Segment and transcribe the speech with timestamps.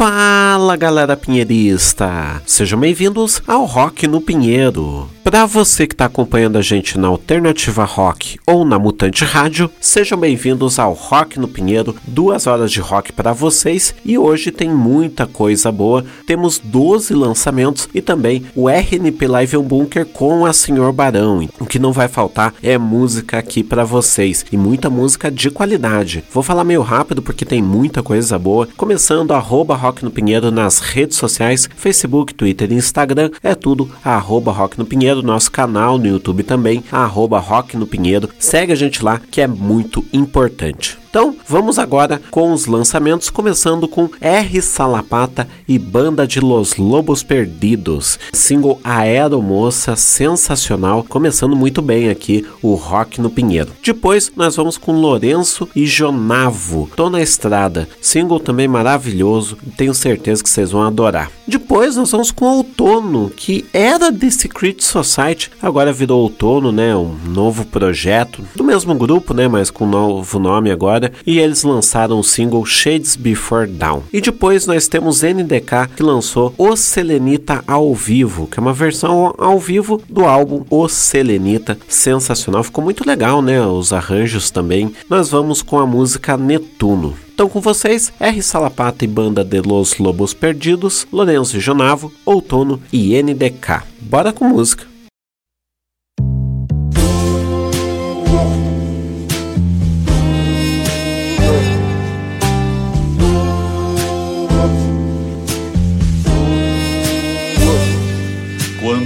[0.00, 2.40] Fala galera pinheirista!
[2.46, 5.06] Sejam bem-vindos ao Rock no Pinheiro.
[5.22, 10.18] Para você que está acompanhando a gente na Alternativa Rock ou na Mutante Rádio, sejam
[10.18, 15.26] bem-vindos ao Rock no Pinheiro, duas horas de rock para vocês e hoje tem muita
[15.26, 16.06] coisa boa.
[16.26, 21.46] Temos 12 lançamentos e também o RNP Live on Bunker com a Senhor Barão.
[21.60, 26.24] O que não vai faltar é música aqui para vocês e muita música de qualidade.
[26.32, 30.78] Vou falar meio rápido porque tem muita coisa boa, começando arroba Rock no Pinheiro nas
[30.78, 35.98] redes sociais, Facebook, Twitter e Instagram, é tudo arroba Rock no Pinheiro Pinheiro, nosso canal
[35.98, 38.28] no YouTube também, arroba Rock no Pinheiro.
[38.38, 40.99] Segue a gente lá que é muito importante.
[41.10, 47.24] Então, vamos agora com os lançamentos, começando com R Salapata e Banda de Los Lobos
[47.24, 48.16] Perdidos.
[48.32, 53.72] Single Aeromoça, sensacional, começando muito bem aqui o Rock no Pinheiro.
[53.82, 60.44] Depois, nós vamos com Lourenço e Jonavo, Tô na Estrada, single também maravilhoso, tenho certeza
[60.44, 61.28] que vocês vão adorar.
[61.44, 67.16] Depois, nós vamos com Outono, que era The Secret Society, agora virou Outono, né, um
[67.26, 72.18] novo projeto, do mesmo grupo, né, mas com um novo nome agora e eles lançaram
[72.18, 74.02] o single Shades Before Dawn.
[74.12, 79.34] E depois nós temos NDK que lançou O Selenita ao vivo, que é uma versão
[79.38, 83.64] ao vivo do álbum O Selenita, sensacional, ficou muito legal, né?
[83.64, 84.92] Os arranjos também.
[85.08, 87.14] Nós vamos com a música Netuno.
[87.32, 88.42] Então com vocês, R.
[88.42, 93.82] Salapata e banda de Los Lobos Perdidos, Lourenço e Jonavo, Outono e NDK.
[93.98, 94.89] Bora com música!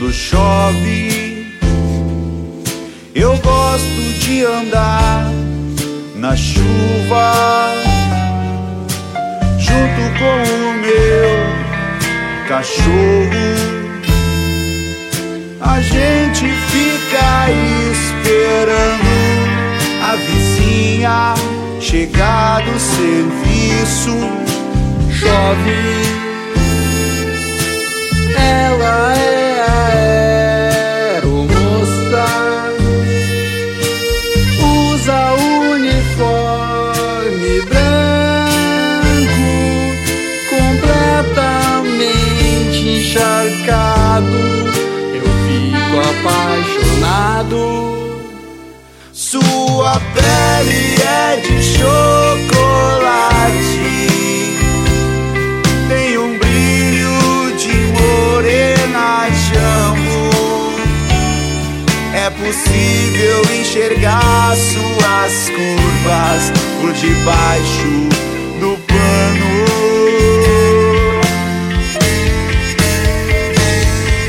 [0.05, 1.47] Quando chove,
[3.15, 5.33] eu gosto de andar
[6.17, 7.73] na chuva,
[9.59, 11.39] junto com o meu
[12.47, 13.49] cachorro.
[15.63, 17.51] A gente fica
[17.95, 19.09] esperando
[20.03, 21.35] a vizinha
[21.81, 24.11] chegar do serviço.
[25.11, 25.81] Chove,
[28.37, 29.54] ela é
[49.35, 51.89] Sua pele é de chocolate.
[55.89, 60.79] Tem um brilho de morena jambo.
[62.15, 68.09] É possível enxergar suas curvas por debaixo
[68.61, 69.53] do pano.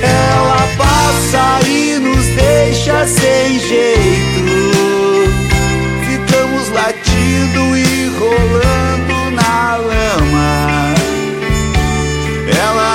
[0.01, 4.34] Ela passa e nos deixa sem jeito.
[8.35, 10.93] Rolando na lama.
[12.47, 12.91] Ela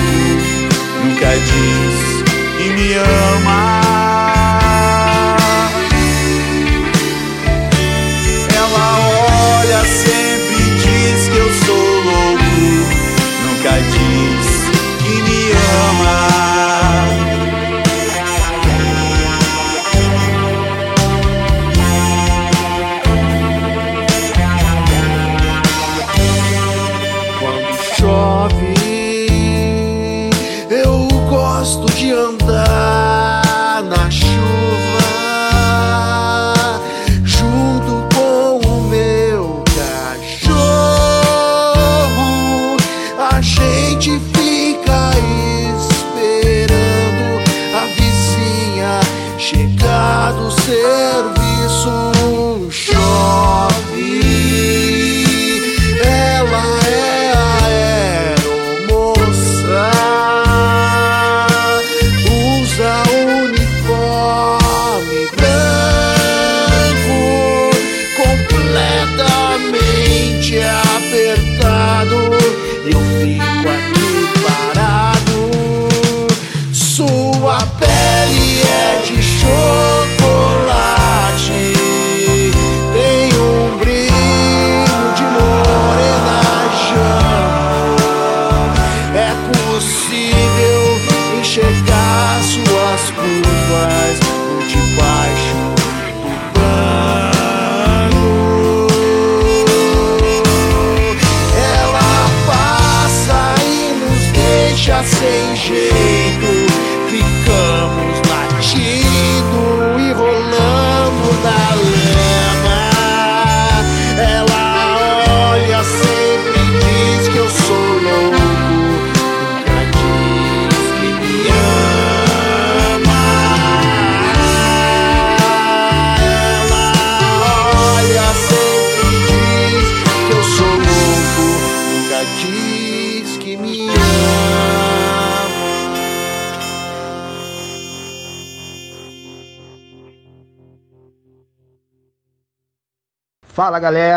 [1.05, 1.97] Nunca diz
[2.59, 3.86] que me ama.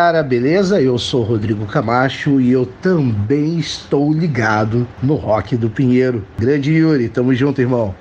[0.10, 0.82] Galera, beleza?
[0.82, 6.26] Eu sou Rodrigo Camacho e eu também estou ligado no Rock do Pinheiro.
[6.40, 7.94] Grande Yuri, tamo junto, irmão.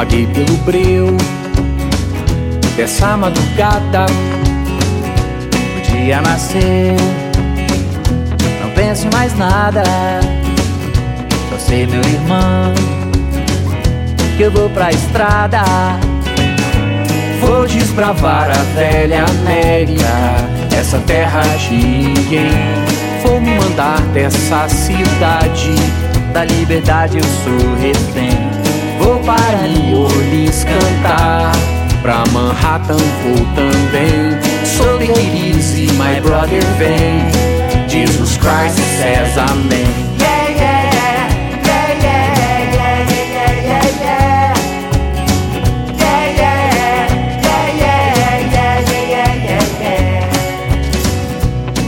[0.00, 1.14] Vaguei pelo breu
[2.74, 4.06] dessa madrugada.
[5.76, 6.96] O dia nasceu,
[8.62, 9.82] não penso em mais nada.
[11.50, 12.72] Só sei, meu irmão,
[14.38, 15.64] que eu vou pra estrada.
[17.42, 20.06] Vou desbravar a velha América,
[20.74, 22.50] essa terra de ninguém.
[23.22, 25.74] Vou me mandar dessa cidade.
[26.32, 28.49] Da liberdade eu sou refém.
[29.00, 31.52] Vou para New Orleans cantar.
[32.02, 34.38] Pra Manhattan vou também.
[34.66, 37.30] So take it easy, my brother, vem.
[37.88, 40.10] Jesus Christ says amen.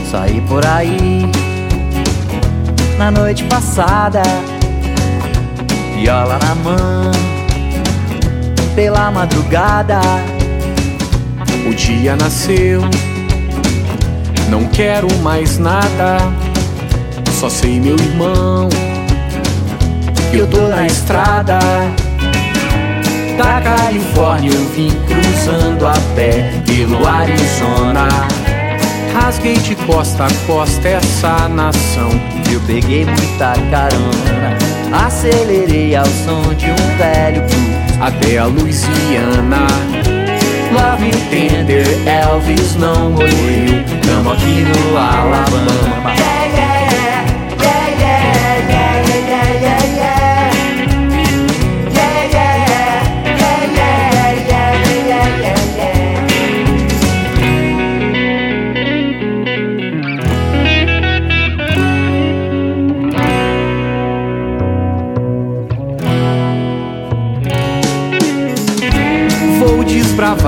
[0.09, 1.31] Saí por aí
[2.97, 4.21] na noite passada,
[6.03, 7.11] viola na mão,
[8.75, 10.01] pela madrugada.
[11.65, 12.81] O dia nasceu,
[14.49, 16.17] não quero mais nada.
[17.39, 18.67] Só sei, meu irmão,
[20.33, 21.59] eu tô na estrada.
[23.37, 28.09] Da Califórnia eu vim cruzando a pé pelo Arizona.
[29.13, 32.09] Rasguei de costa a costa essa nação.
[32.51, 38.01] Eu peguei muita carona, acelerei ao som de um velho blues.
[38.01, 39.67] até a Louisiana.
[40.71, 43.83] Love tender, Elvis não morreu.
[44.05, 45.93] Tamo aqui no Alabama.
[45.93, 46.82] Vou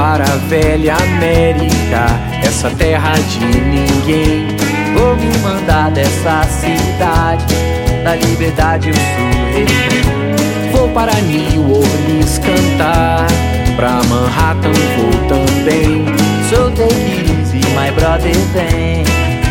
[0.06, 2.06] desbravar a velha América,
[2.44, 4.48] essa terra de ninguém.
[4.94, 7.56] Vou me mandar dessa cidade,
[8.04, 10.72] da liberdade eu sou refém.
[10.72, 13.28] Vou para New Orleans cantar,
[13.76, 16.06] pra Manhattan vou também.
[16.50, 19.04] So take it easy, my brother, vem.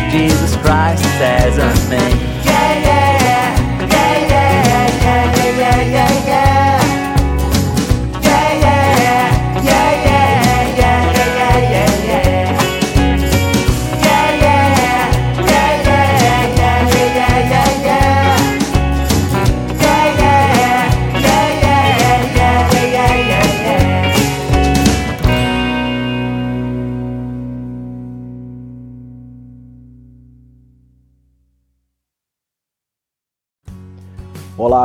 [0.09, 2.54] Jesus Christ says amen.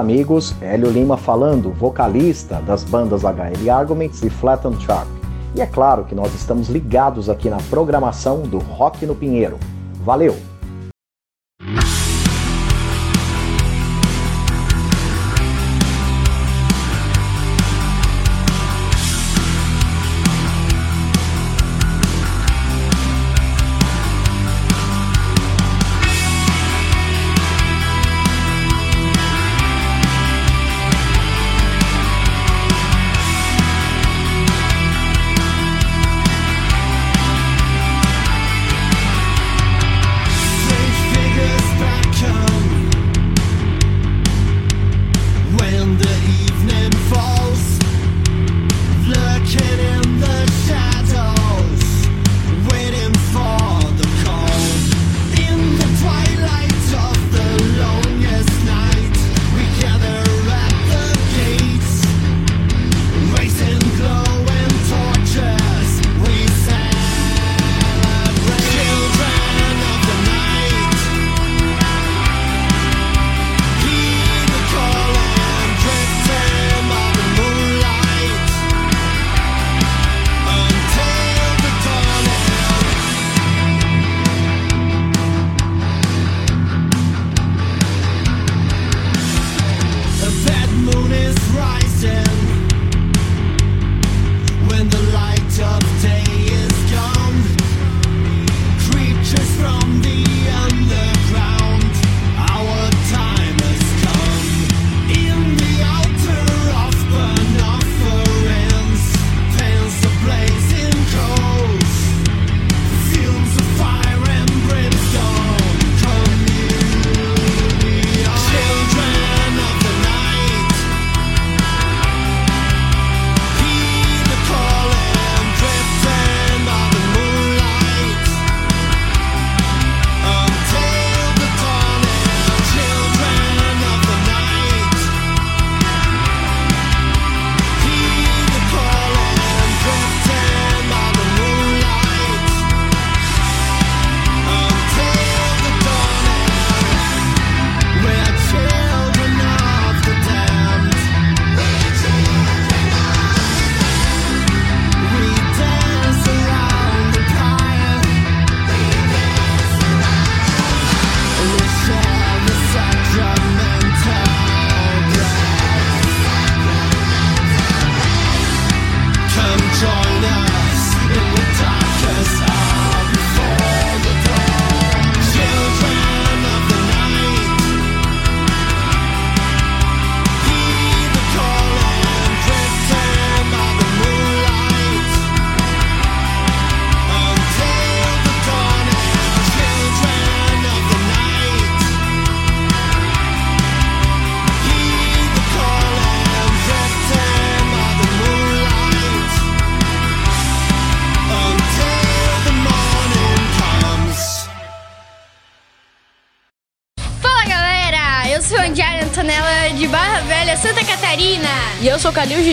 [0.00, 5.07] Amigos, Hélio Lima falando, vocalista das bandas HL Arguments e Flatten Track.
[5.54, 9.59] E é claro que nós estamos ligados aqui na programação do Rock no Pinheiro.
[10.02, 10.50] Valeu!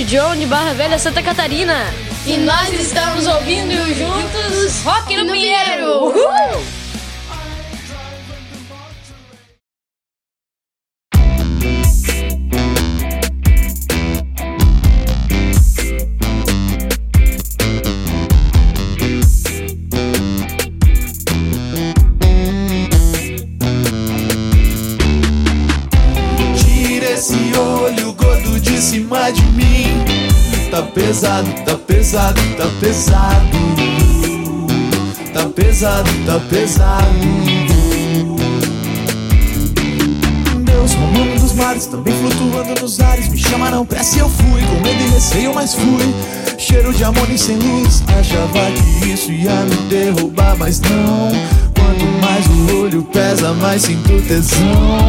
[0.08, 1.76] Gidion, de Barra Velha, Santa Catarina.
[2.26, 6.06] E nós estamos ouvindo juntos Rock no Pinheiro.
[6.06, 6.77] Uhul!
[54.30, 55.07] Mais sinto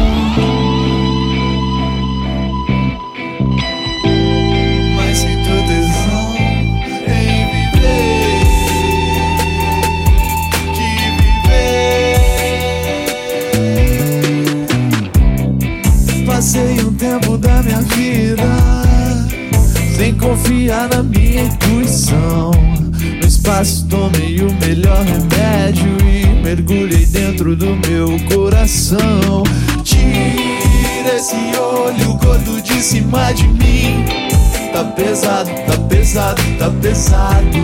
[36.99, 37.57] pesado.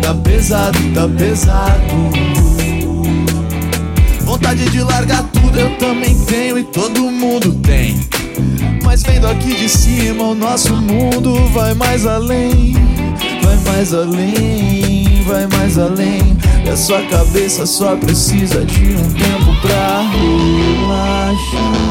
[0.00, 2.10] Tá pesado, tá pesado.
[4.20, 7.98] Vontade de largar tudo eu também tenho e todo mundo tem.
[8.84, 12.74] Mas vendo aqui de cima, o nosso mundo vai mais além.
[13.42, 16.36] Vai mais além, vai mais além.
[16.64, 20.02] E a sua cabeça só precisa de um tempo pra.
[20.12, 21.85] Relaxar.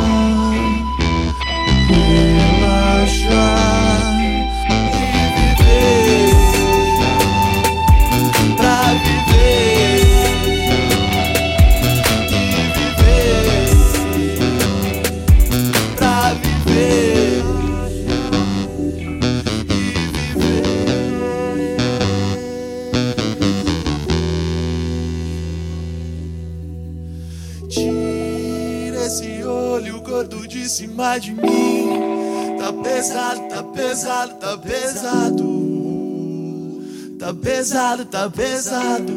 [37.75, 39.13] Pesado, tá pesado.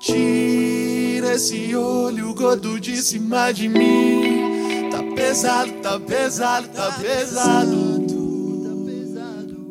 [0.00, 4.90] Tira esse olho gordo de cima de mim.
[4.90, 8.06] Tá pesado, tá pesado, tá pesado.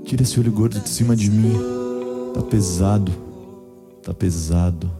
[0.05, 1.59] Tira esse olho gordo de cima de mim.
[2.33, 3.11] Tá pesado,
[4.01, 4.98] tá pesado.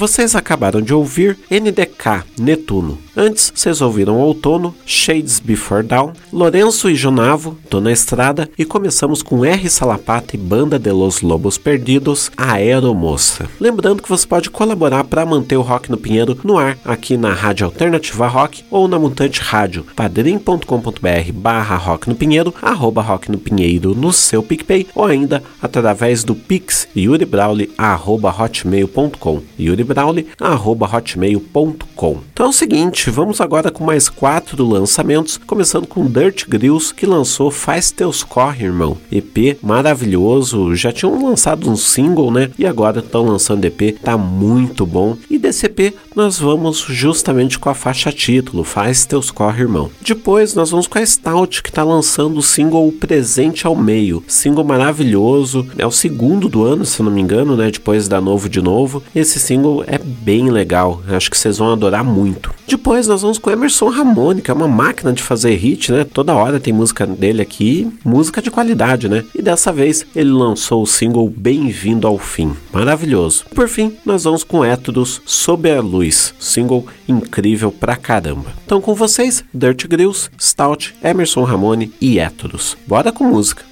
[0.00, 2.98] Vocês acabaram de ouvir NDK Netuno.
[3.14, 9.22] Antes, vocês ouviram Outono, Shades Before Dawn, Lourenço e Junavo, Tô na Estrada e começamos
[9.22, 13.46] com R Salapata e Banda de los Lobos Perdidos, Aeromoça.
[13.60, 17.34] Lembrando que você pode colaborar para manter o Rock no Pinheiro no ar aqui na
[17.34, 23.36] Rádio Alternativa Rock ou na Mutante Rádio, padrim.com.br barra Rock no Pinheiro, arroba Rock no
[23.36, 29.42] Pinheiro no seu PicPay ou ainda através do Pix yuribrauli arroba hotmail.com.
[29.58, 32.18] Yuri hotmail.com.
[32.32, 37.06] Então é o seguinte, vamos agora com mais quatro lançamentos, começando com Dirt Grills, que
[37.06, 38.96] lançou Faz Teus Corre, irmão.
[39.10, 42.50] EP maravilhoso, já tinham lançado um single, né?
[42.58, 45.16] E agora estão lançando EP, tá muito bom.
[45.28, 49.90] E desse EP nós vamos justamente com a faixa título, Faz Teus Corre, irmão.
[50.00, 54.22] Depois nós vamos com a Stout, que tá lançando o single Presente ao Meio.
[54.26, 57.70] Single maravilhoso, é o segundo do ano, se não me engano, né?
[57.70, 59.02] Depois da Novo de Novo.
[59.14, 62.52] Esse single é bem legal, acho que vocês vão adorar muito.
[62.66, 66.04] Depois nós vamos com Emerson Ramone, que é uma máquina de fazer hit, né?
[66.04, 69.24] Toda hora tem música dele aqui, música de qualidade, né?
[69.34, 73.44] E dessa vez ele lançou o single Bem-vindo ao Fim, maravilhoso.
[73.54, 78.52] Por fim, nós vamos com Étodos Sob a Luz, single incrível pra caramba.
[78.64, 82.76] Então com vocês, Dirt Grills, Stout, Emerson Ramone e Étodos.
[82.86, 83.69] Bora com música.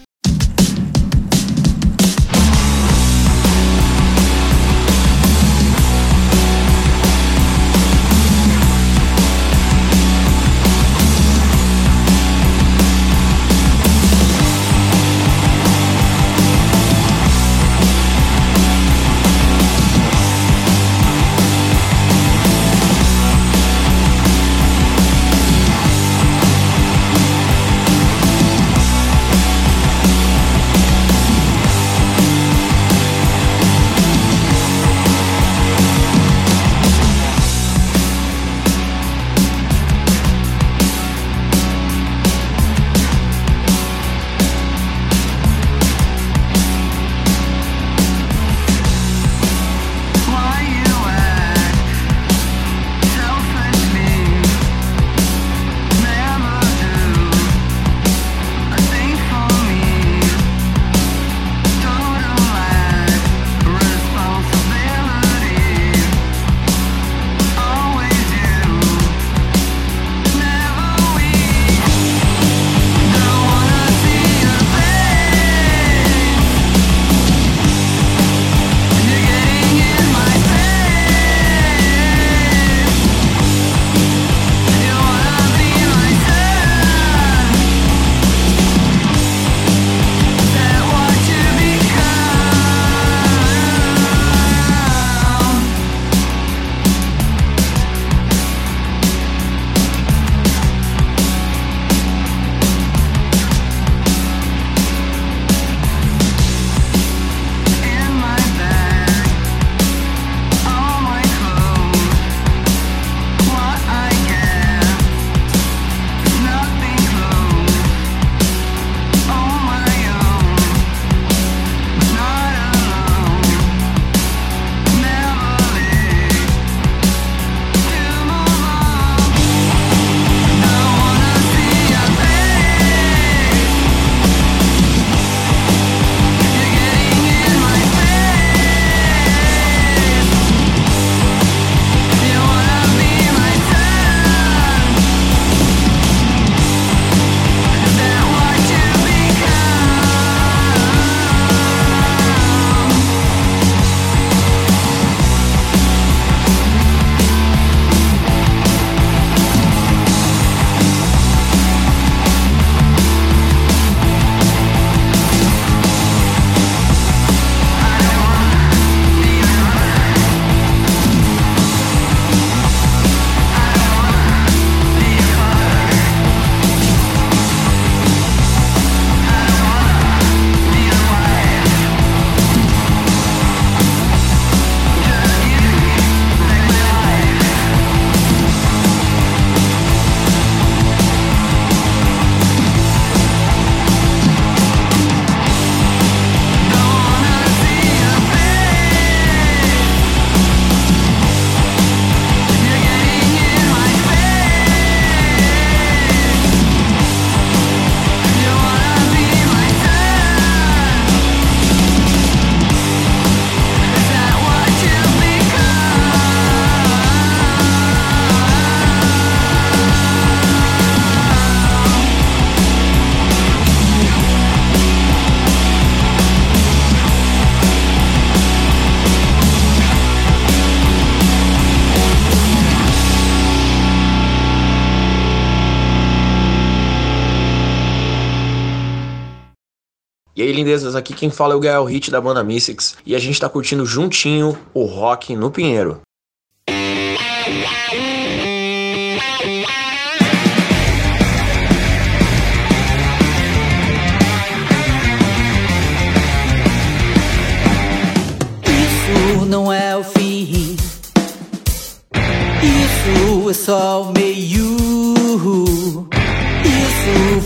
[240.59, 243.49] lindezas, aqui quem fala é o Gael Hit da banda Mystics e a gente tá
[243.49, 246.01] curtindo juntinho o rock no Pinheiro.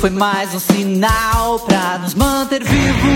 [0.03, 3.07] foi mais um sinal pra nos manter vivos.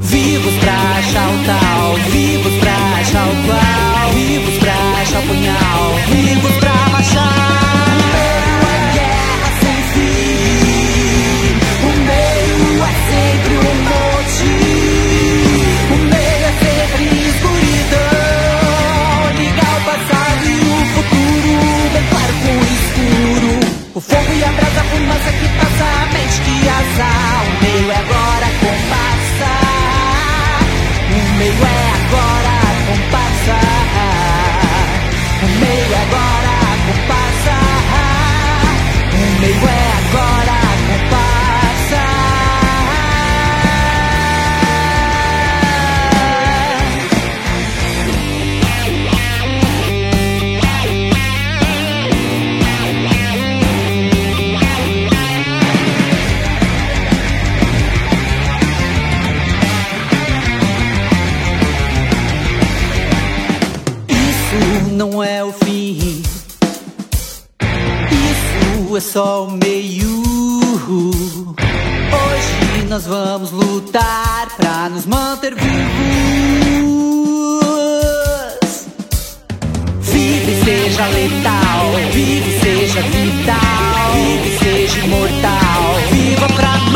[0.00, 3.63] Vivos pra achar o tal, vivos pra achar o qual.
[69.12, 70.22] sol meio.
[72.10, 75.74] Hoje nós vamos lutar pra nos manter vivos.
[80.00, 81.92] Vive, seja letal.
[82.12, 84.12] Vive, seja vital.
[84.14, 85.96] Vive, seja imortal.
[86.10, 86.93] Viva pra nós.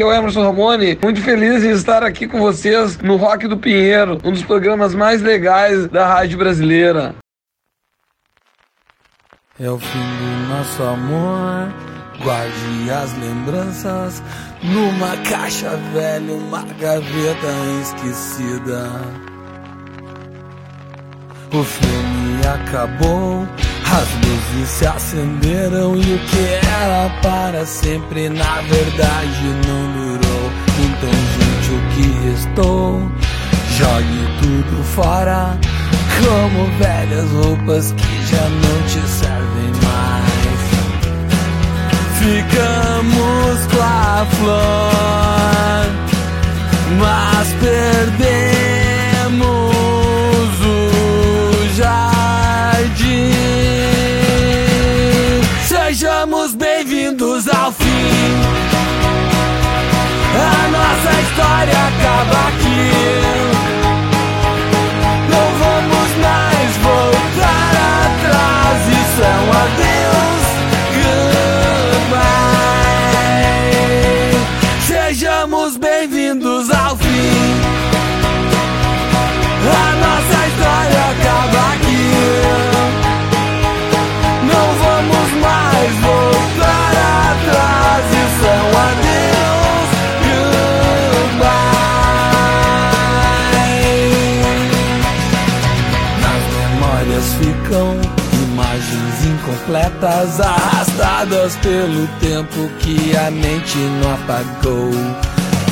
[0.00, 3.58] aqui é o Emerson Ramone, muito feliz em estar aqui com vocês no Rock do
[3.58, 7.14] Pinheiro, um dos programas mais legais da rádio brasileira.
[9.58, 11.68] É o fim do nosso amor,
[12.22, 14.22] guarde as lembranças
[14.62, 17.48] numa caixa velha, uma gaveta
[17.82, 18.90] esquecida.
[21.52, 23.46] O filme acabou
[23.92, 30.50] as luzes se acenderam e o que era para sempre na verdade não durou.
[30.78, 32.88] Então junte o que restou,
[33.76, 35.58] jogue tudo fora,
[36.20, 40.60] como velhas roupas que já não te servem mais.
[42.20, 45.88] Ficamos com a flor,
[46.98, 49.69] mas perdemos.
[61.40, 62.69] história acaba aqui.
[100.06, 104.92] arrastadas pelo tempo que a mente não apagou.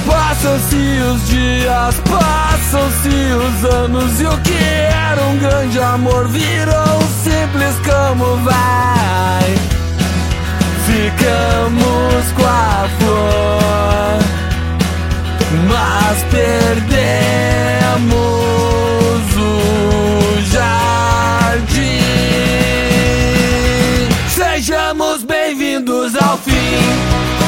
[0.07, 7.09] Passam-se os dias, passam-se os anos e o que era um grande amor virou um
[7.23, 9.55] simples como vai.
[10.87, 14.19] Ficamos com a flor,
[15.69, 16.89] mas perdemos.
[26.79, 27.48] You.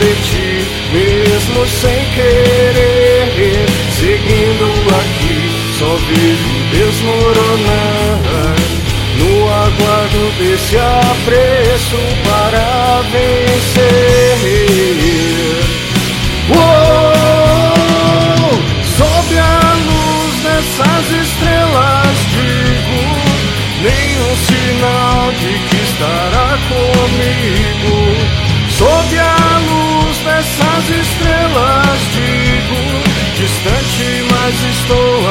[0.00, 0.50] de ti,
[0.92, 3.66] mesmo sem querer.
[3.98, 4.66] Seguindo
[5.00, 5.38] aqui,
[5.78, 8.18] só vejo desmoronar.
[9.18, 14.30] No aguardo desse apreço para vencer.
[18.96, 23.00] Sob a luz dessas estrelas, digo:
[23.82, 26.29] nenhum sinal de que está
[34.50, 35.29] mas estou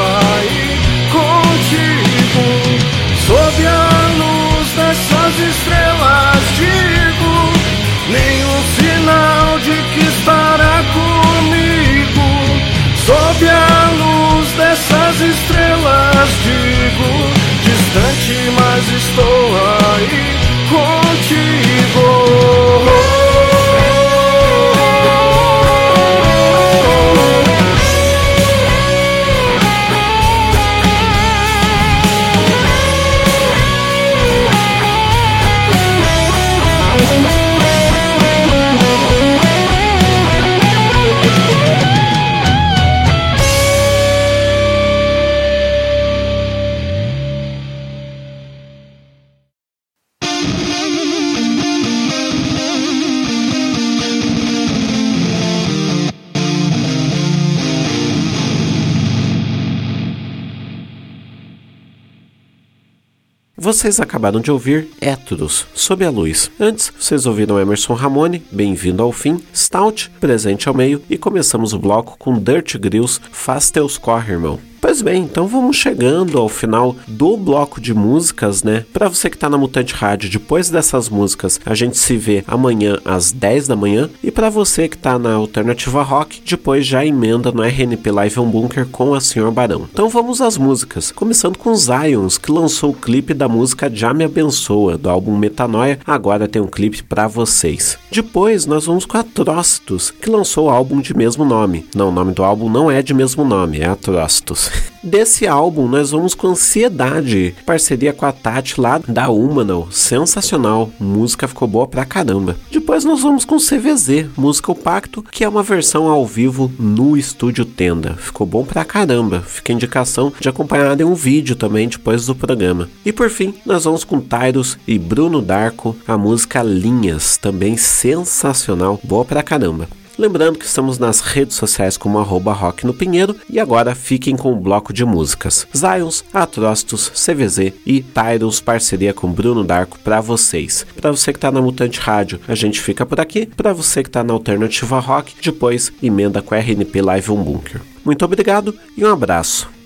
[63.70, 66.50] Vocês acabaram de ouvir Héteros, Sob a Luz.
[66.58, 71.78] Antes, vocês ouviram Emerson Ramone, Bem-vindo ao Fim, Stout, Presente ao Meio, e começamos o
[71.78, 74.69] bloco com Dirt Grills, Faz Teus Corre, Irmão.
[74.80, 78.86] Pois bem, então vamos chegando ao final do bloco de músicas, né?
[78.94, 82.98] Para você que tá na Mutante Rádio, depois dessas músicas, a gente se vê amanhã
[83.04, 84.08] às 10 da manhã.
[84.24, 88.48] E para você que tá na Alternativa Rock, depois já emenda no RNP Live on
[88.48, 89.86] Bunker com a Senhor Barão.
[89.92, 94.24] Então vamos às músicas, começando com Zions, que lançou o clipe da música Já Me
[94.24, 95.98] Abençoa, do álbum Metanoia.
[96.06, 97.98] Agora tem um clipe para vocês.
[98.10, 101.84] Depois nós vamos com Atrócitos, que lançou o álbum de mesmo nome.
[101.94, 104.69] Não, o nome do álbum não é de mesmo nome, é Atrócitos.
[105.02, 109.88] Desse álbum, nós vamos com Ansiedade, parceria com a Tati lá da Humanal.
[109.90, 112.56] Sensacional, música ficou boa pra caramba.
[112.70, 117.16] Depois nós vamos com CVZ, música O Pacto, que é uma versão ao vivo no
[117.16, 118.14] estúdio Tenda.
[118.16, 122.88] Ficou bom pra caramba, fica indicação de acompanhar em um vídeo também depois do programa.
[123.04, 129.00] E por fim, nós vamos com Tyros e Bruno Darko, a música Linhas, também sensacional,
[129.02, 129.88] boa pra caramba.
[130.20, 134.52] Lembrando que estamos nas redes sociais como arroba rock no Pinheiro e agora fiquem com
[134.52, 135.66] o bloco de músicas.
[135.74, 140.84] Zions, Atrócitos, CVZ e Tyros, parceria com Bruno Darko para vocês.
[141.00, 143.46] Para você que tá na Mutante Rádio, a gente fica por aqui.
[143.46, 147.80] Para você que tá na Alternativa Rock, depois emenda com a RNP Live um Bunker.
[148.04, 149.79] Muito obrigado e um abraço.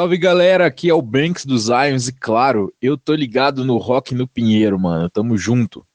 [0.00, 4.14] Salve galera, aqui é o Banks dos Ions e claro, eu tô ligado no Rock
[4.14, 5.10] no Pinheiro, mano.
[5.10, 5.86] Tamo junto.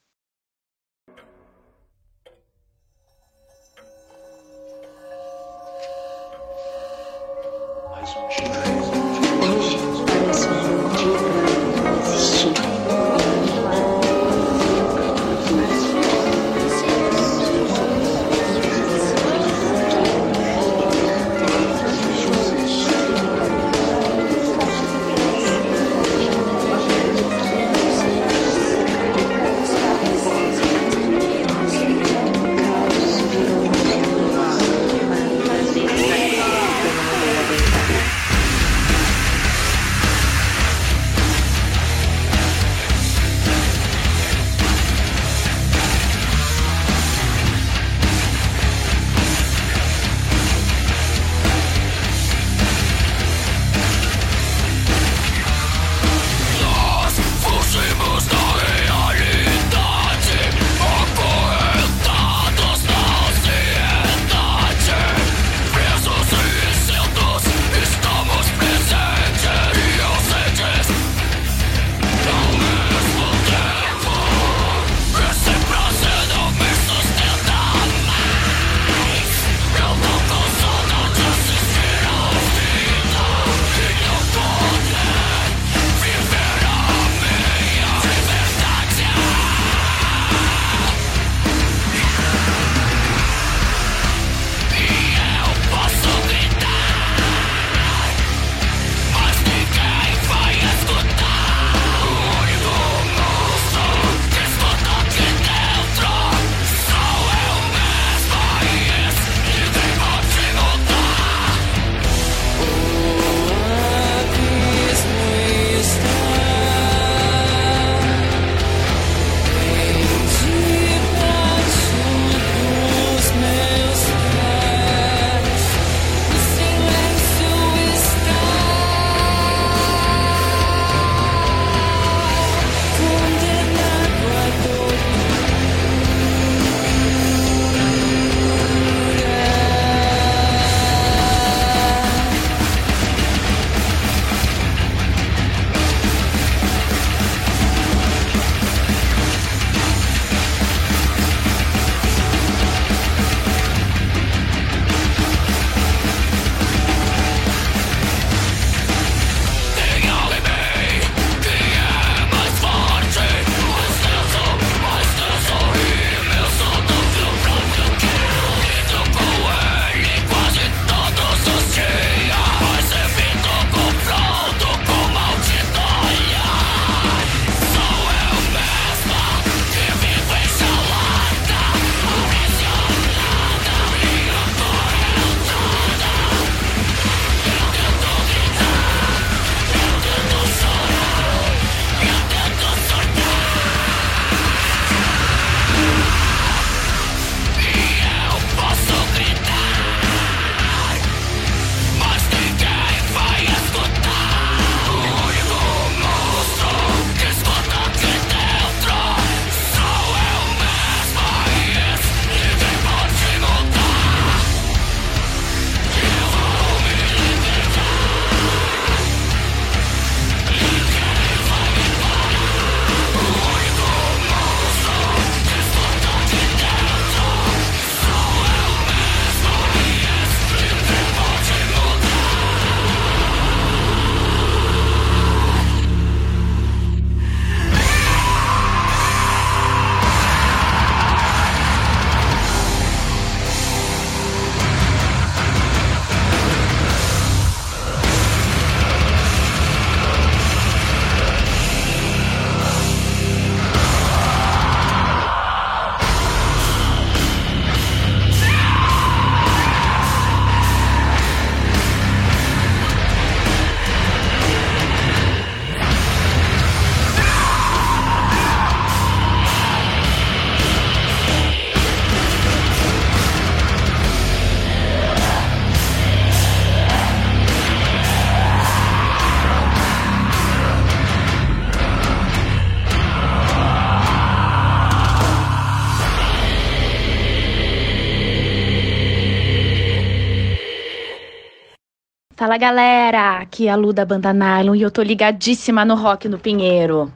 [292.55, 296.29] Fala galera, aqui é a Lu da Banda Nylon e eu tô ligadíssima no Rock
[296.29, 297.11] no Pinheiro.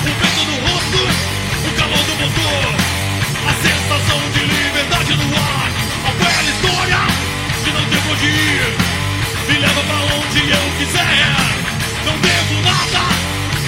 [0.00, 1.00] O vento no rosto,
[1.66, 2.74] o calor do motor
[3.46, 5.70] A sensação de liberdade no ar.
[6.06, 7.00] A bela história
[7.62, 8.76] de não onde ir
[9.46, 11.60] Me leva pra onde eu quiser.
[12.06, 13.02] Não devo nada,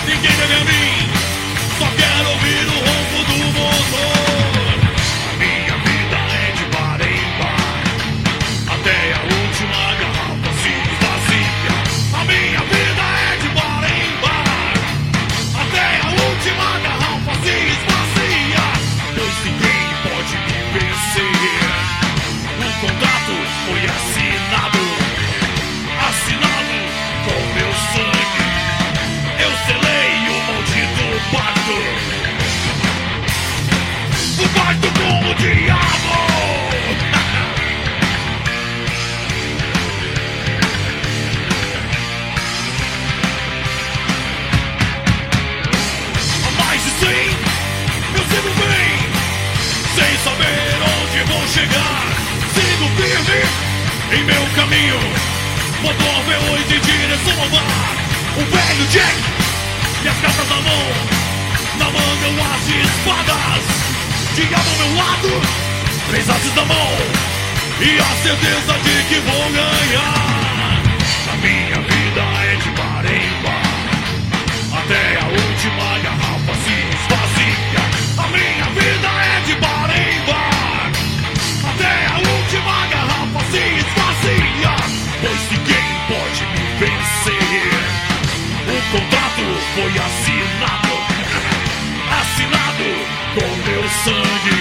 [0.07, 1.11] ninguém deve a mim
[1.79, 4.42] Só quero ouvir o ronco do motor
[31.63, 31.73] maldito pacto.
[34.43, 36.13] O pacto com o diabo.
[46.59, 47.27] Mais de cem,
[48.15, 48.93] eu sigo bem,
[49.95, 52.03] sem saber onde vou chegar.
[52.55, 53.41] Sigo firme
[54.13, 55.01] em meu caminho,
[55.83, 57.97] motor V8 em direção ao mar.
[58.37, 59.43] O velho Jack
[60.05, 61.22] e as cartas na mão,
[61.79, 63.65] na manga as espadas.
[64.35, 65.43] Diabo ao meu lado,
[66.09, 66.93] três ases na mão
[67.81, 70.83] e a certeza de que vou ganhar.
[71.31, 73.43] A minha vida é de bar em.
[74.75, 77.83] Até a última garrafa se esvazia.
[78.19, 80.13] A minha vida é de bar em.
[81.69, 84.75] Até a última garrafa se esvazia.
[85.21, 88.13] Pois ninguém pode me vencer.
[88.69, 89.45] O contrato
[89.75, 91.12] foi assinado.
[92.23, 92.89] Assinado
[93.35, 94.61] com meu sangue.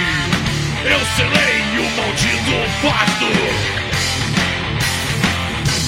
[0.84, 3.30] Eu selei o maldito pacto.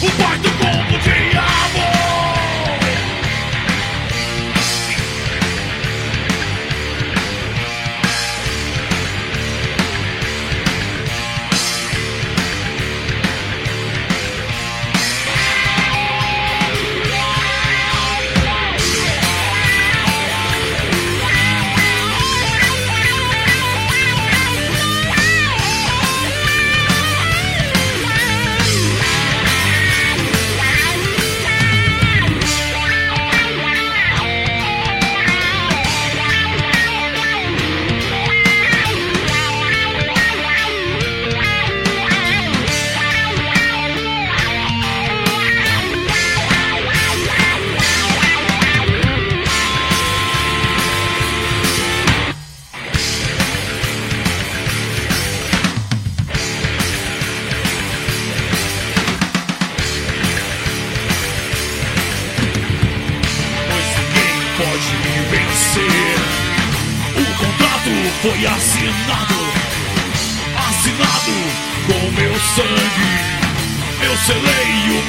[0.00, 1.93] O pacto com o diabo.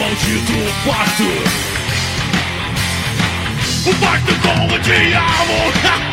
[0.05, 0.53] Maldito
[0.85, 1.23] pacto.
[3.89, 6.01] O pacto com o diabo.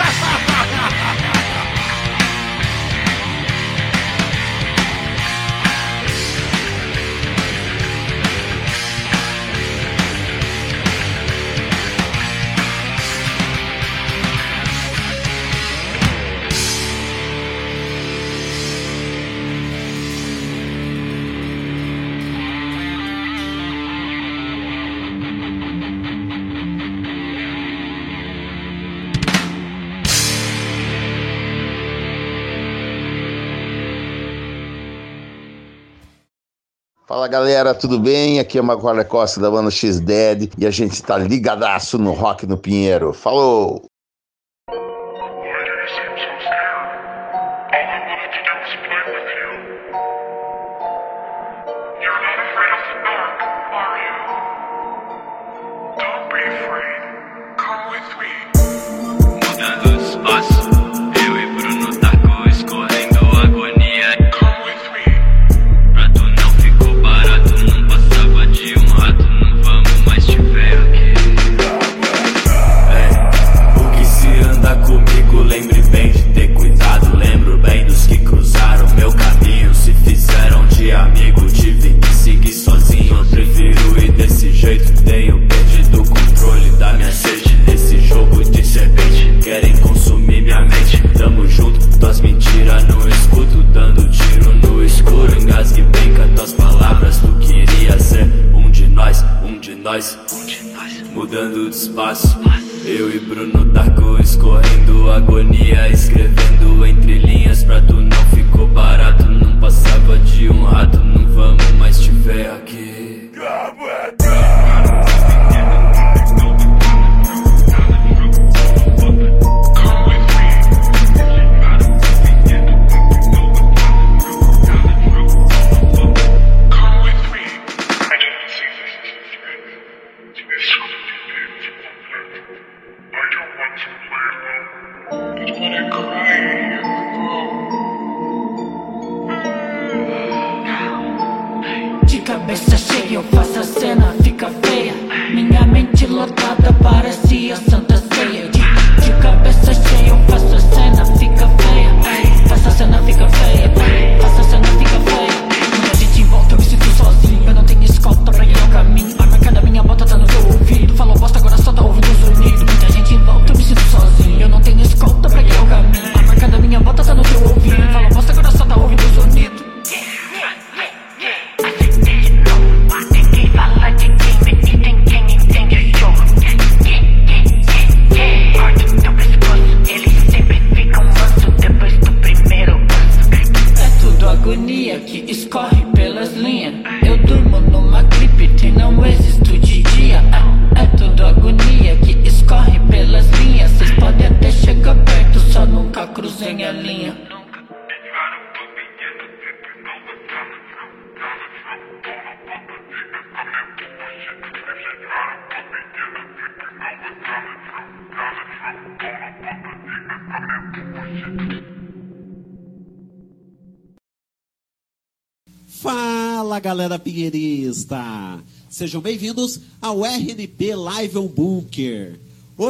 [37.23, 38.41] Fala galera, tudo bem?
[38.41, 42.49] Aqui é o Maguara Costa da banda X-Dead e a gente tá ligadaço no Rock
[42.49, 43.12] no Pinheiro.
[43.12, 43.91] Falou!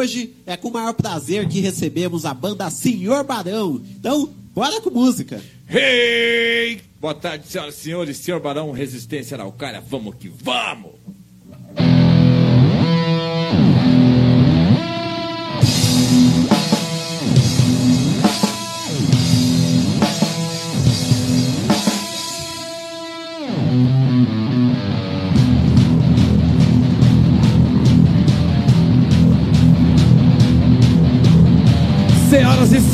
[0.02, 3.80] Hoje é com o maior prazer que recebemos a banda Senhor Barão.
[3.88, 5.40] Então, bora com música.
[5.68, 6.80] Hey!
[7.00, 8.16] Boa tarde, senhoras e senhores.
[8.16, 9.80] Senhor Barão, Resistência Araucária.
[9.80, 10.28] Vamos que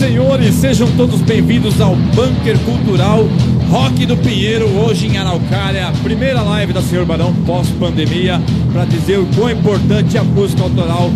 [0.08, 3.28] senhores, sejam todos bem-vindos ao Bunker Cultural
[3.68, 8.40] Rock do Pinheiro, hoje em Araucária, primeira live da Senhor Barão pós-pandemia,
[8.72, 11.10] para dizer o quão importante a música autoral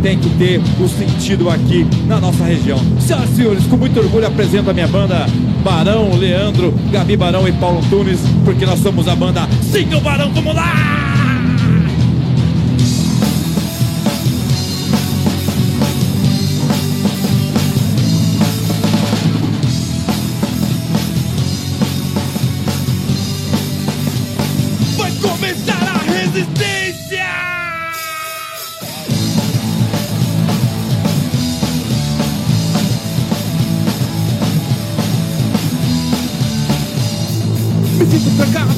[0.00, 2.78] tem que ter o sentido aqui na nossa região.
[2.98, 5.26] Senhoras e senhores, com muito orgulho apresento a minha banda
[5.62, 10.54] Barão, Leandro, Gabi Barão e Paulo Tunes, porque nós somos a banda Siga Barão, vamos
[10.54, 11.17] lá!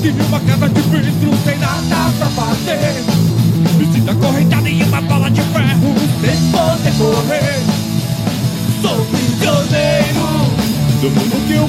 [0.03, 3.05] Tive uma casa de vidro, sem nada pra fazer.
[3.77, 7.61] Vestida correntada e uma bola de ferro Sem poder correr.
[8.81, 10.21] Sou prisioneiro
[11.03, 11.69] do mundo que eu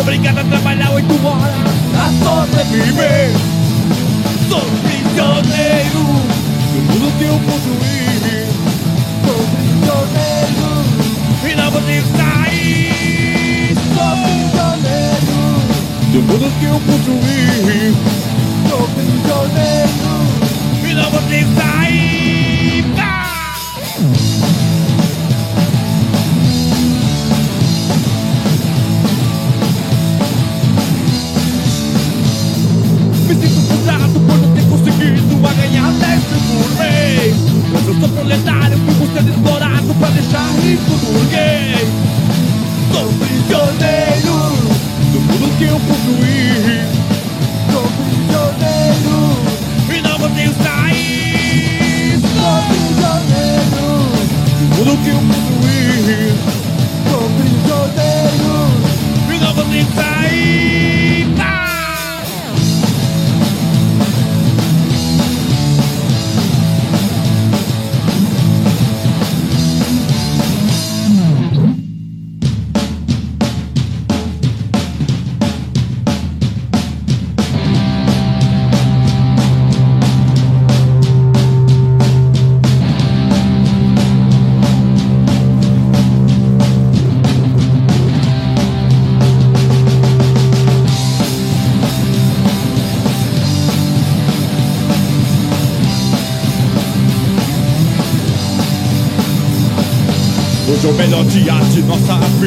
[0.00, 0.59] Obrigada.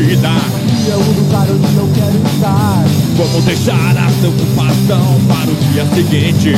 [0.04, 0.30] Vida.
[0.86, 2.84] E é o lugar onde eu quero estar.
[3.16, 6.54] Vamos deixar a preocupação para o dia seguinte.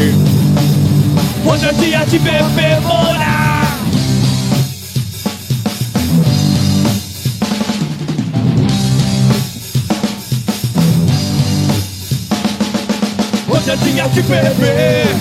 [1.46, 3.78] Hoje é dia de beber morar.
[13.48, 15.16] Hoje é dia de beber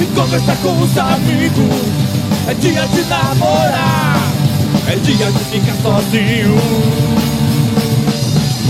[0.00, 2.08] e conversar com os amigos.
[2.48, 4.22] É dia de namorar,
[4.86, 6.97] é dia de ficar sozinho.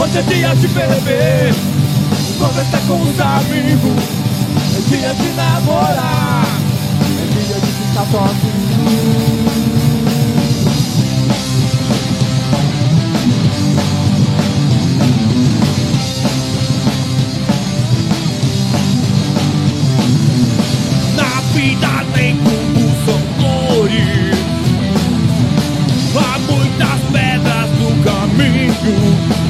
[0.00, 1.52] Hoje é dia de beber
[2.38, 4.04] conversar com os amigos.
[4.76, 6.46] É dia de namorar,
[7.20, 8.68] é dia de ficar sozinho.
[21.16, 24.38] Na vida nem tudo são flores
[26.14, 29.47] Há muitas pedras no caminho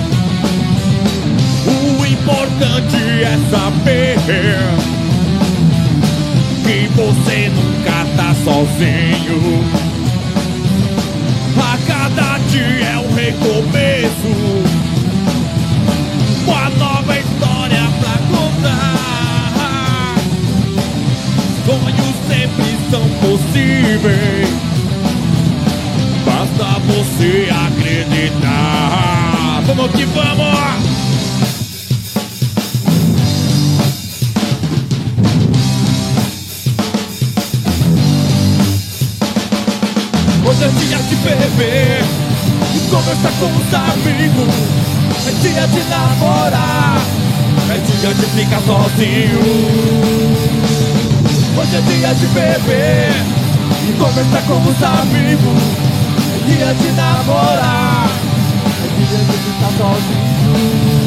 [2.59, 4.16] importante é saber
[6.64, 9.64] Que você nunca tá sozinho
[11.56, 14.32] A cada dia é um recomeço
[16.46, 18.98] Uma nova história pra contar
[21.64, 24.48] Sonhos sempre são possíveis.
[26.24, 29.62] Basta você acreditar.
[29.66, 31.07] Vamos que vamos!
[41.09, 42.04] De beber
[42.74, 44.54] e conversar com os amigos.
[45.26, 47.00] É dia de namorar,
[47.70, 49.40] é dia de ficar sozinho.
[51.56, 53.12] Hoje é dia de beber
[53.88, 55.62] e conversar com os amigos.
[56.34, 58.11] É dia de namorar,
[58.84, 60.98] é dia de ficar sozinho.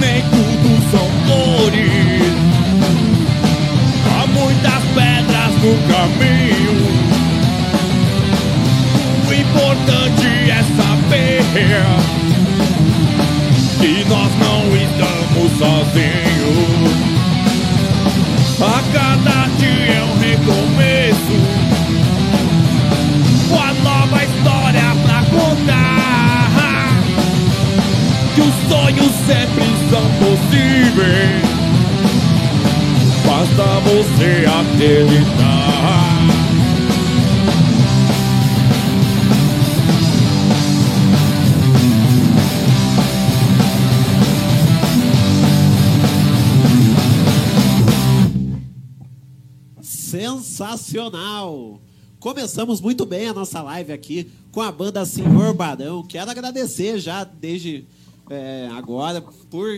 [0.00, 2.22] Nem tudo são flores.
[4.12, 6.76] Há muitas pedras no caminho.
[9.28, 11.42] O importante é saber
[13.78, 16.96] que nós não estamos sozinhos.
[18.60, 20.16] A cada dia é um
[28.68, 31.42] sonhos sempre são possíveis,
[33.24, 35.66] basta você acreditar.
[49.80, 51.80] Sensacional!
[52.18, 56.02] Começamos muito bem a nossa live aqui com a banda Senhor Barão.
[56.02, 57.84] Quero agradecer já desde
[58.30, 59.68] é, agora por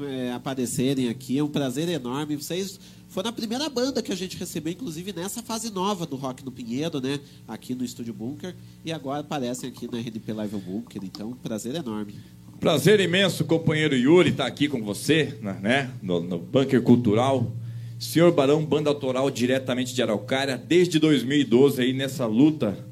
[0.00, 1.38] é, aparecerem aqui.
[1.38, 2.36] É um prazer enorme.
[2.36, 2.78] Vocês
[3.08, 6.50] foram a primeira banda que a gente recebeu, inclusive nessa fase nova do Rock no
[6.50, 7.20] Pinheiro, né?
[7.46, 8.54] Aqui no Estúdio Bunker.
[8.84, 11.02] E agora aparecem aqui na RDP Live Bunker.
[11.04, 12.14] Então, prazer enorme.
[12.60, 15.90] Prazer imenso, companheiro Yuri, estar aqui com você, né?
[16.02, 17.52] No, no Bunker Cultural.
[18.00, 22.87] Senhor Barão, banda autoral diretamente de Araucária, desde 2012 aí nessa luta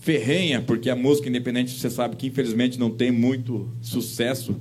[0.00, 4.56] ferrenha, porque a música independente você sabe que infelizmente não tem muito sucesso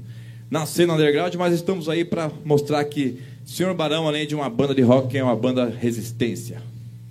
[0.52, 4.76] na cena underground, mas estamos aí para mostrar que Senhor Barão, além de uma banda
[4.76, 6.62] de rock, é uma banda resistência.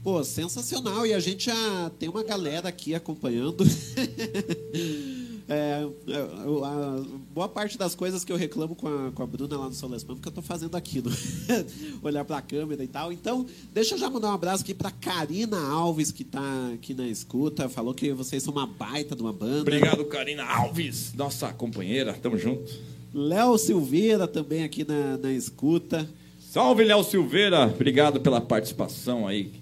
[0.02, 1.06] Pô, sensacional.
[1.06, 3.64] E a gente já tem uma galera aqui acompanhando.
[5.48, 9.64] É, a boa parte das coisas que eu reclamo com a, com a Bruna lá
[9.66, 11.10] no Solespam, que eu tô fazendo aqui, no
[12.06, 13.10] olhar pra câmera e tal.
[13.10, 17.08] Então, deixa eu já mandar um abraço aqui pra Karina Alves, que tá aqui na
[17.08, 17.66] escuta.
[17.66, 19.62] Falou que vocês são uma baita de uma banda.
[19.62, 22.12] Obrigado, Karina Alves, nossa companheira.
[22.12, 22.70] Tamo junto.
[23.14, 26.06] Léo Silveira também aqui na, na escuta.
[26.38, 27.64] Salve, Léo Silveira.
[27.66, 29.52] Obrigado pela participação aí.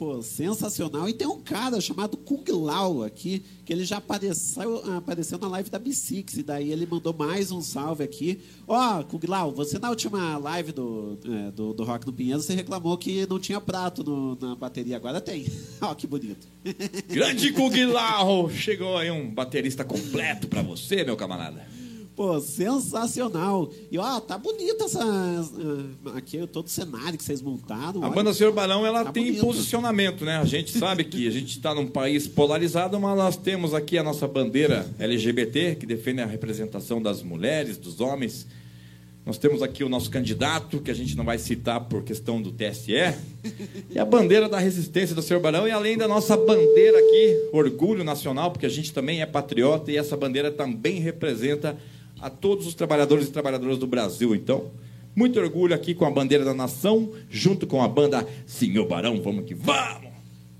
[0.00, 1.10] Pô, sensacional.
[1.10, 5.68] E tem um cara chamado Kung Lao aqui, que ele já apareceu, apareceu na live
[5.68, 8.40] da B6, e daí ele mandou mais um salve aqui.
[8.66, 12.40] Ó, oh, Kung Lao, você na última live do, é, do, do, Rock no Pinheiro,
[12.40, 15.46] você reclamou que não tinha prato no, na bateria, agora tem.
[15.82, 16.48] Ó, oh, que bonito.
[17.06, 18.48] Grande Kung Lao!
[18.48, 21.62] Chegou aí um baterista completo para você, meu camarada.
[22.20, 23.70] Pô, sensacional.
[23.90, 25.02] E ó, tá bonita essa.
[25.02, 28.02] ah, Aqui todo o cenário que vocês montaram.
[28.02, 28.14] A olha.
[28.14, 29.40] banda Senhor Barão ela Tá tem bonito.
[29.40, 30.36] posicionamento, né?
[30.36, 34.02] A gente sabe que a gente está num país polarizado, mas nós temos aqui a
[34.02, 38.46] nossa bandeira LGBT, que defende a representação das mulheres, dos homens.
[39.24, 42.52] Nós temos aqui o nosso candidato, que a gente não vai citar por questão do
[42.52, 42.92] TSE,
[43.88, 48.04] e a bandeira da resistência do Senhor Barão, e além da nossa bandeira aqui, orgulho
[48.04, 51.78] nacional, porque a gente também é patriota, e essa bandeira também representa
[52.20, 54.34] a todos os trabalhadores e trabalhadoras do Brasil.
[54.34, 54.70] Então,
[55.14, 59.20] muito orgulho aqui com a bandeira da nação, junto com a banda Senhor Barão.
[59.20, 60.10] Vamos que vamos!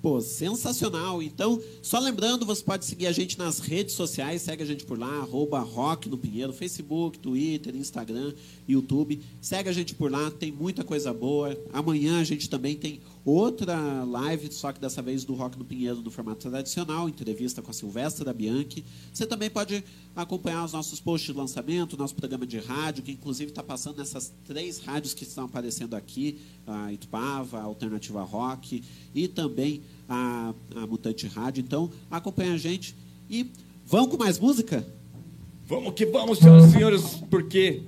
[0.02, 1.22] Pô, sensacional.
[1.22, 4.98] Então, só lembrando, você pode seguir a gente nas redes sociais, segue a gente por
[4.98, 8.32] lá, arroba Rock no Pinheiro, Facebook, Twitter, Instagram,
[8.66, 9.20] YouTube.
[9.42, 11.54] Segue a gente por lá, tem muita coisa boa.
[11.70, 16.00] Amanhã a gente também tem outra live, só que dessa vez do Rock no Pinheiro
[16.02, 18.84] no formato tradicional, entrevista com a Silvestra da Bianchi.
[19.12, 23.50] Você também pode acompanhar os nossos posts de lançamento, nosso programa de rádio, que inclusive
[23.50, 28.82] está passando nessas três rádios que estão aparecendo aqui, a Itupava, a Alternativa Rock
[29.14, 31.62] e também a, a Mutante Rádio.
[31.62, 32.96] Então, acompanha a gente
[33.28, 33.50] e
[33.86, 34.86] vamos com mais música?
[35.66, 37.84] Vamos que vamos, senhoras e senhores, porque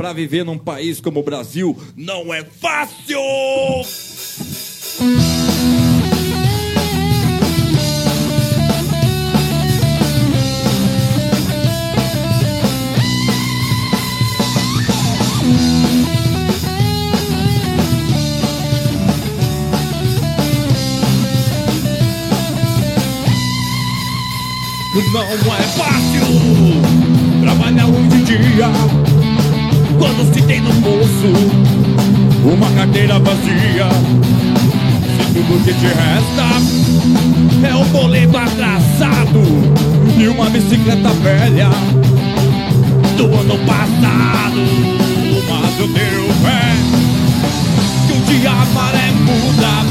[0.00, 3.20] para viver num país como o Brasil não é fácil!
[25.12, 26.22] Não é fácil
[27.42, 29.19] trabalhar hoje em dia
[30.00, 31.30] Quando se tem no bolso
[32.42, 33.86] uma carteira vazia
[35.28, 39.42] Se tudo que te resta é um boleto atrasado
[40.18, 41.68] E uma bicicleta velha
[43.18, 44.62] do ano passado
[45.50, 46.74] Mas eu tenho fé
[48.06, 49.84] que um dia a maré muda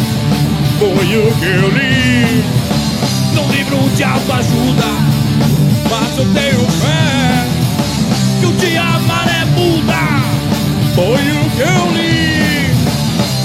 [0.80, 2.44] Foi o que eu li
[3.36, 4.90] num livro de autoajuda.
[5.88, 7.39] Mas eu tenho fé
[8.60, 9.96] dia a maré muda.
[10.94, 12.74] Foi o que eu li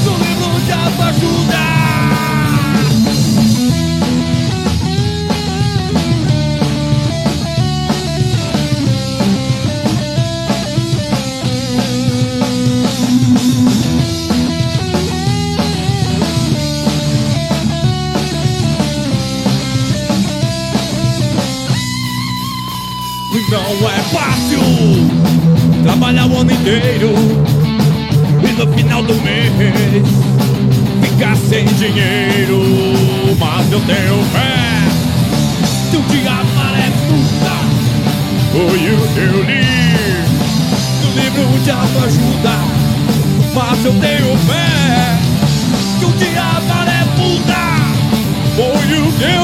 [0.04, 1.73] no livro de autoajuda.
[24.14, 24.60] Fácil
[25.82, 27.10] trabalhar o ano inteiro
[28.42, 30.06] e no final do mês
[31.02, 32.62] ficar sem dinheiro.
[33.38, 34.54] Mas eu tenho fé
[35.90, 37.56] que um dia a maré muda.
[38.52, 39.64] Foi o que eu li
[41.02, 42.54] no livro de autoajuda.
[43.52, 45.18] Mas eu tenho fé
[45.98, 47.62] que um dia a maré muda.
[48.54, 49.43] Foi o que eu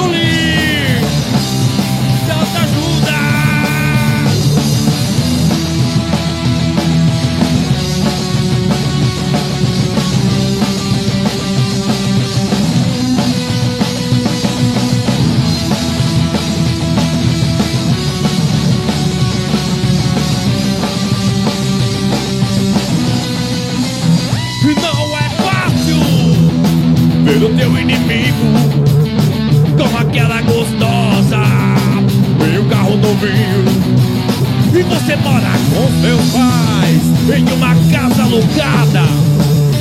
[33.22, 39.02] E você mora com seus pais em uma casa alugada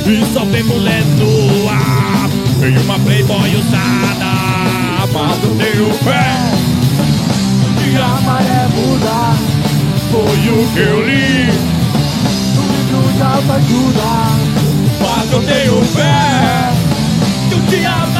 [0.06, 4.30] e só vê mulher nua em uma playboy usada.
[5.10, 6.36] Mas eu tenho fé
[7.82, 9.34] que a maré muda.
[10.12, 11.46] Foi o que eu li
[12.56, 14.10] no livro de autoajuda.
[15.00, 16.72] Mas eu tenho fé
[17.48, 18.19] que um dia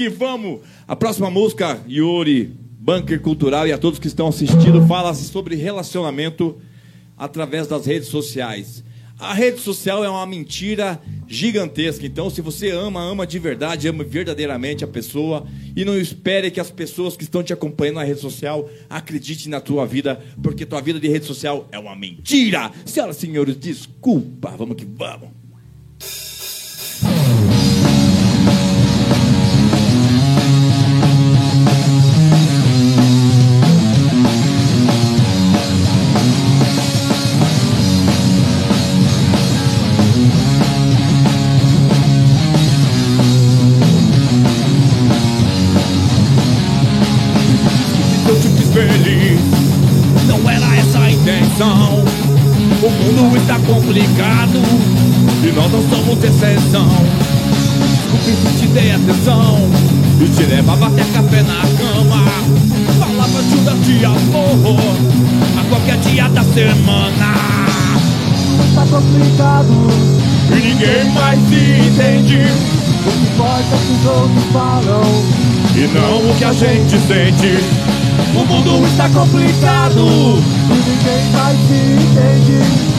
[0.00, 0.60] que vamos!
[0.88, 6.56] A próxima música, Yuri, Bunker Cultural e a todos que estão assistindo, fala sobre relacionamento
[7.18, 8.82] através das redes sociais.
[9.18, 10.98] A rede social é uma mentira
[11.28, 12.06] gigantesca.
[12.06, 15.46] Então, se você ama, ama de verdade, ama verdadeiramente a pessoa
[15.76, 19.60] e não espere que as pessoas que estão te acompanhando na rede social acreditem na
[19.60, 22.72] tua vida, porque tua vida de rede social é uma mentira.
[22.86, 24.54] Senhoras e senhores, desculpa.
[24.56, 25.28] Vamos que vamos.
[53.50, 54.62] Está complicado
[55.42, 56.88] e nós não somos exceção.
[57.82, 59.68] Desculpe se te dei atenção
[60.20, 62.24] e te levava até café na cama.
[63.00, 64.78] Falava de um de amor
[65.58, 67.34] a qualquer dia da semana.
[68.76, 72.42] Tá complicado E ninguém mais se entende.
[73.06, 75.02] O que importa é que os outros falam
[75.74, 77.64] E não o que a gente sente.
[78.34, 80.06] O mundo está complicado.
[80.06, 82.58] E ninguém mais se entende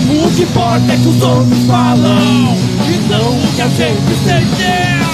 [0.09, 2.57] O que importa é que os outros falam.
[2.87, 5.10] E não o que a gente sente.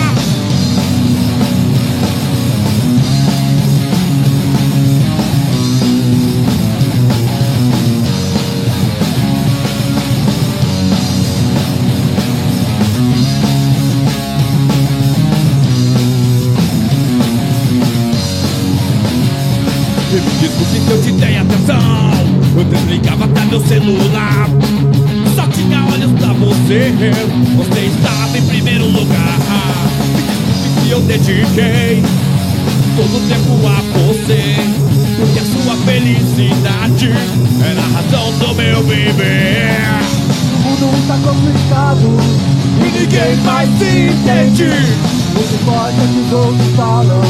[44.58, 47.22] O que importa é que os outros falam.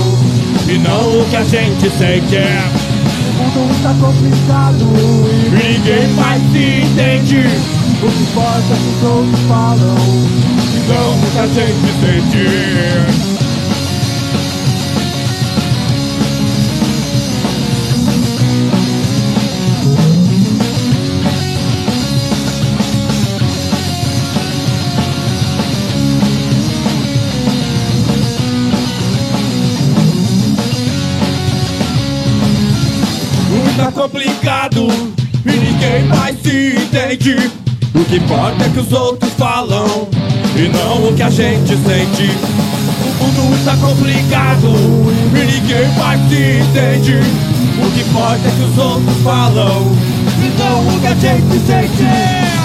[0.66, 4.86] E não o que a gente sente O mundo está complicado
[5.46, 7.44] E ninguém mais se entende.
[8.02, 9.98] O que importa é que os outros falam.
[10.74, 13.37] E não o que a gente sente
[35.46, 37.52] e ninguém mais se entende.
[37.94, 40.10] O que importa é que os outros falam
[40.56, 42.32] e não o que a gente sente.
[43.04, 44.74] O mundo está complicado
[45.32, 47.20] e ninguém mais se entende.
[47.80, 49.96] O que importa é que os outros falam
[50.44, 52.57] e não o que a gente sente.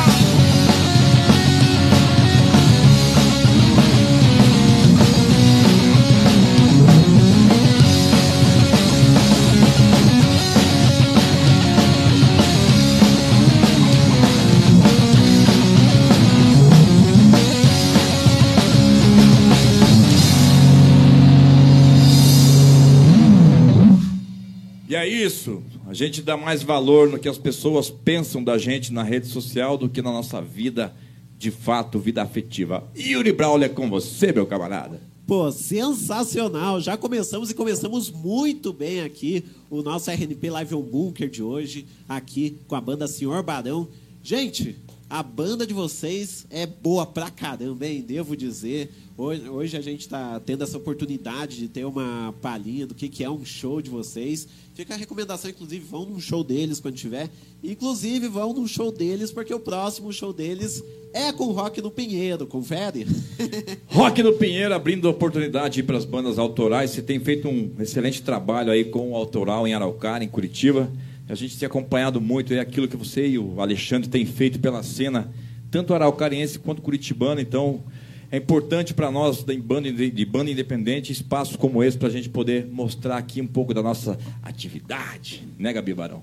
[25.22, 25.62] Isso.
[25.86, 29.78] A gente dá mais valor no que as pessoas pensam da gente na rede social
[29.78, 30.94] do que na nossa vida,
[31.38, 32.82] de fato, vida afetiva.
[32.96, 35.00] Yuri Braulio é com você, meu camarada.
[35.26, 36.80] Pô, sensacional!
[36.80, 41.86] Já começamos e começamos muito bem aqui o nosso RNP Live on Bunker de hoje,
[42.08, 43.88] aqui com a banda Senhor Barão.
[44.22, 44.76] Gente,
[45.12, 48.00] a banda de vocês é boa pra caramba, hein?
[48.00, 48.90] Devo dizer.
[49.14, 53.22] Hoje, hoje a gente está tendo essa oportunidade de ter uma palhinha do que, que
[53.22, 54.48] é um show de vocês.
[54.74, 57.28] Fica a recomendação, inclusive, vão num show deles quando tiver.
[57.62, 60.82] Inclusive, vão num show deles, porque o próximo show deles
[61.12, 63.06] é com Rock no Pinheiro, confere?
[63.88, 66.90] Rock no Pinheiro abrindo oportunidade para as bandas autorais.
[66.90, 70.90] Você tem feito um excelente trabalho aí com o autoral em Araucária, em Curitiba.
[71.32, 74.82] A gente tem acompanhado muito aí aquilo que você e o Alexandre têm feito pela
[74.82, 75.32] cena,
[75.70, 77.40] tanto araucariense quanto curitibana.
[77.40, 77.82] Então,
[78.30, 82.28] é importante para nós, de banda, de banda independente, espaços como esse, para a gente
[82.28, 85.42] poder mostrar aqui um pouco da nossa atividade.
[85.58, 86.22] Né, Gabi Barão?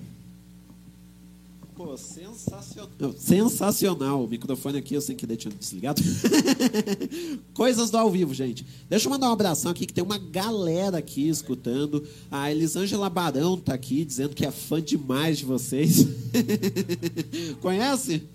[1.80, 3.14] Pô, sensacional.
[3.18, 4.26] Sensacional.
[4.26, 6.02] O microfone aqui eu sem querer tinha desligado.
[7.56, 8.66] Coisas do ao vivo, gente.
[8.90, 12.06] Deixa eu mandar um abração aqui, que tem uma galera aqui escutando.
[12.30, 16.06] A Elisângela Barão tá aqui, dizendo que é fã demais de vocês.
[17.62, 18.28] Conhece?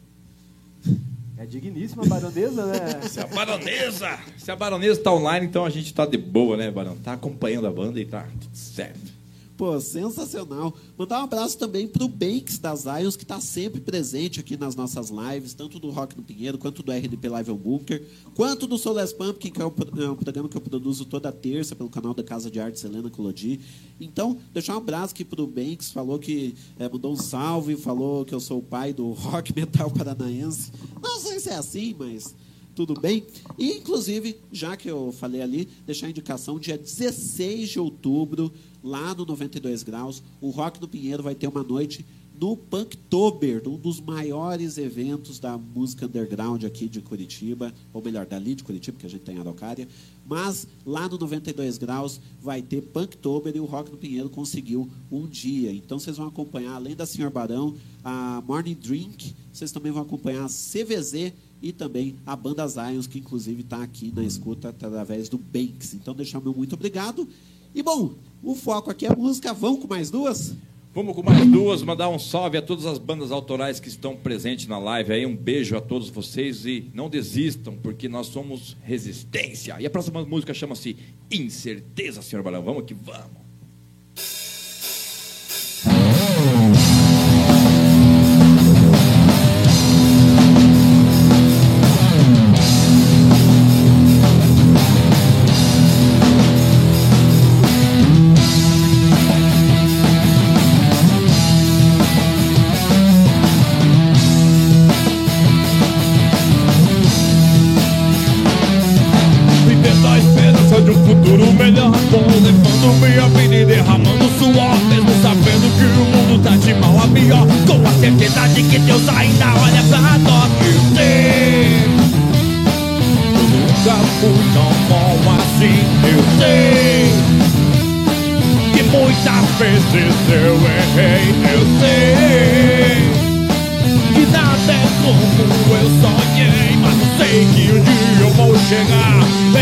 [1.36, 3.02] É digníssima a baronesa, né?
[3.02, 6.70] Se a baronesa, se a baronesa tá online, então a gente tá de boa, né,
[6.70, 6.96] Barão?
[6.96, 9.13] Tá acompanhando a banda e tá tudo certo.
[9.56, 10.74] Pô, sensacional.
[10.98, 15.10] Mandar um abraço também pro Banks das Lions, que está sempre presente aqui nas nossas
[15.10, 18.04] lives, tanto do Rock no Pinheiro, quanto do RNP Live on Bunker,
[18.34, 21.88] quanto do Soles Pumpkin, que é é um programa que eu produzo toda terça pelo
[21.88, 23.60] canal da Casa de Artes Helena Colodi.
[24.00, 28.34] Então, deixar um abraço aqui pro Banks, falou que é, mandou um salve, falou que
[28.34, 30.72] eu sou o pai do rock metal paranaense.
[31.00, 32.34] Não sei se é assim, mas
[32.74, 33.24] tudo bem?
[33.56, 38.52] E, inclusive, já que eu falei ali, deixar a indicação, dia 16 de outubro,
[38.84, 42.04] lá no 92 Graus, o Rock do Pinheiro vai ter uma noite
[42.38, 48.54] no Punktober, um dos maiores eventos da música underground aqui de Curitiba, ou melhor, dali
[48.54, 49.88] de Curitiba, que a gente tem em Araucária.
[50.26, 55.26] Mas lá no 92 Graus vai ter Punktober e o Rock do Pinheiro conseguiu um
[55.26, 55.72] dia.
[55.72, 60.44] Então vocês vão acompanhar, além da Senhor Barão, a Morning Drink, vocês também vão acompanhar
[60.44, 61.32] a CVZ
[61.62, 65.94] e também a banda Zions, que inclusive está aqui na escuta através do Banks.
[65.94, 67.26] Então, deixar meu muito obrigado.
[67.74, 69.52] E bom, o foco aqui é música.
[69.52, 70.54] Vamos com mais duas?
[70.94, 74.68] Vamos com mais duas, mandar um salve a todas as bandas autorais que estão presentes
[74.68, 75.26] na live aí.
[75.26, 79.74] Um beijo a todos vocês e não desistam, porque nós somos resistência.
[79.80, 80.96] E a próxima música chama-se
[81.28, 82.62] Incerteza, senhor Balão.
[82.62, 83.43] Vamos que vamos.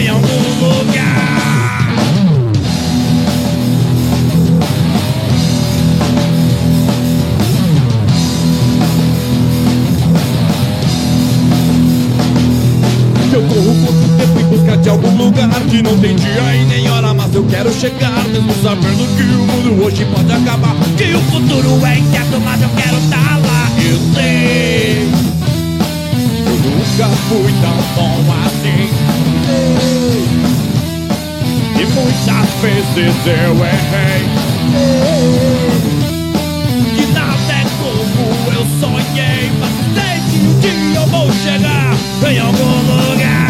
[0.00, 0.26] Em algum
[0.60, 1.32] lugar.
[13.32, 15.48] Eu corro quanto tempo em busca de algum lugar.
[15.70, 18.24] Que não tem dia e nem hora Mas eu quero chegar.
[18.28, 20.74] Mesmo sabendo que o mundo hoje pode acabar.
[20.96, 23.70] Que o futuro é incerto Mas eu quero estar lá.
[23.78, 25.21] Eu sei
[26.62, 28.90] nunca fui tão bom assim.
[31.78, 34.22] E muitas vezes eu errei.
[36.94, 41.94] Que nada é como eu sonhei Mas sei que um dia eu vou chegar
[42.30, 43.41] Em algum lugar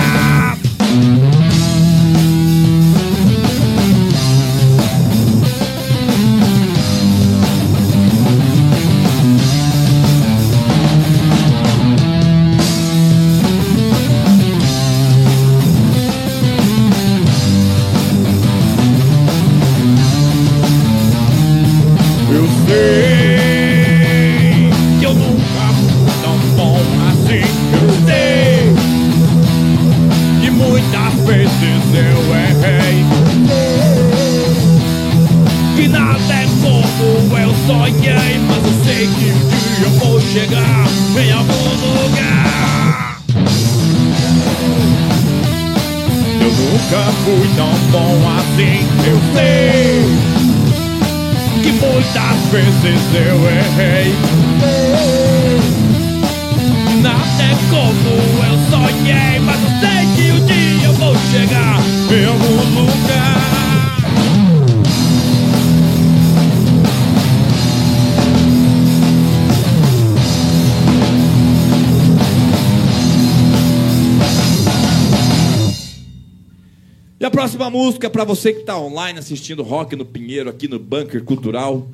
[52.53, 54.13] vezes eu errei.
[57.01, 58.13] Nada é como
[58.45, 61.81] eu sonhei, mas eu sei que um dia eu vou chegar
[62.13, 63.43] em algum lugar.
[77.19, 80.69] E a próxima música é para você que está online assistindo Rock no Pinheiro, aqui
[80.69, 81.89] no Bunker Cultural.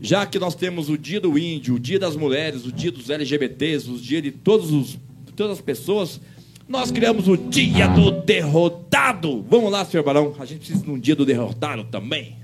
[0.00, 3.10] Já que nós temos o Dia do Índio, o Dia das Mulheres, o Dia dos
[3.10, 4.98] LGBTs, o Dia de todos os,
[5.34, 6.20] todas as pessoas,
[6.68, 9.44] nós criamos o Dia do Derrotado.
[9.48, 12.37] Vamos lá, senhor Barão, a gente precisa de um Dia do Derrotado também.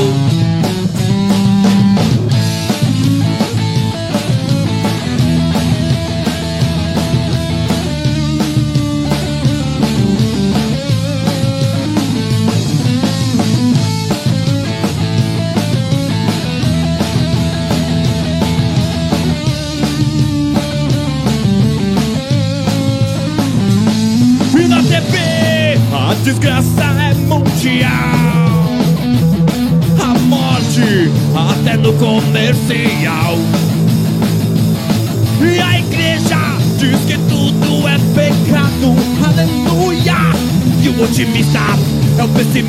[0.00, 0.29] Derrotado.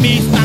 [0.04, 0.41] É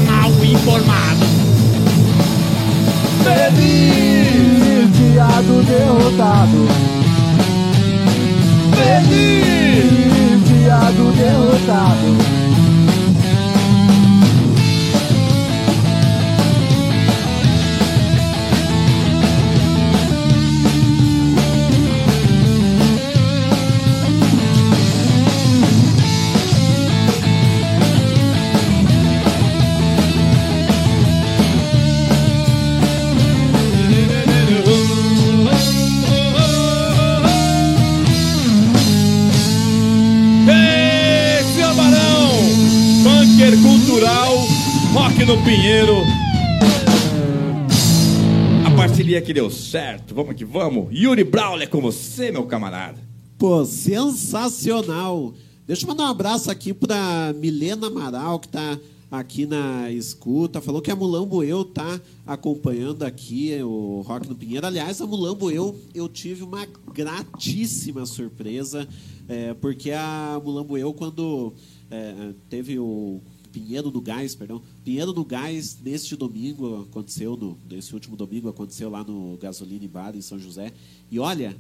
[49.77, 50.89] certo, vamos que vamos.
[50.91, 52.99] Yuri Brawler é com você, meu camarada.
[53.37, 55.35] Pô, sensacional.
[55.67, 58.79] Deixa eu mandar um abraço aqui pra Milena Amaral, que tá
[59.11, 60.63] aqui na escuta.
[60.63, 64.67] Falou que a Mulambo Eu tá acompanhando aqui o Rock no Pinheiro.
[64.67, 68.89] Aliás, a Mulambo Eu, eu tive uma gratíssima surpresa,
[69.29, 71.53] é, porque a Mulambo Eu, quando
[71.91, 73.21] é, teve o
[73.57, 78.91] Pinheiro do Gás, perdão, Pinheiro do Gás, neste domingo, aconteceu, no, nesse último domingo, aconteceu
[78.91, 80.75] lá no Gasolina Bar, em São José.
[81.11, 81.57] E olha,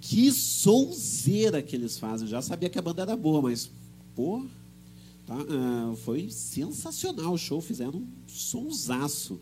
[0.00, 2.26] que sonzeira que eles fazem.
[2.26, 3.70] Já sabia que a banda era boa, mas,
[4.16, 4.44] pô,
[5.24, 7.60] tá, ah, foi sensacional o show.
[7.60, 9.38] Fizeram um sonsaço.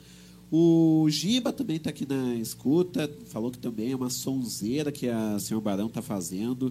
[0.53, 3.11] O Giba também está aqui na escuta.
[3.29, 6.71] Falou que também é uma sonzeira que a Senhor Barão está fazendo.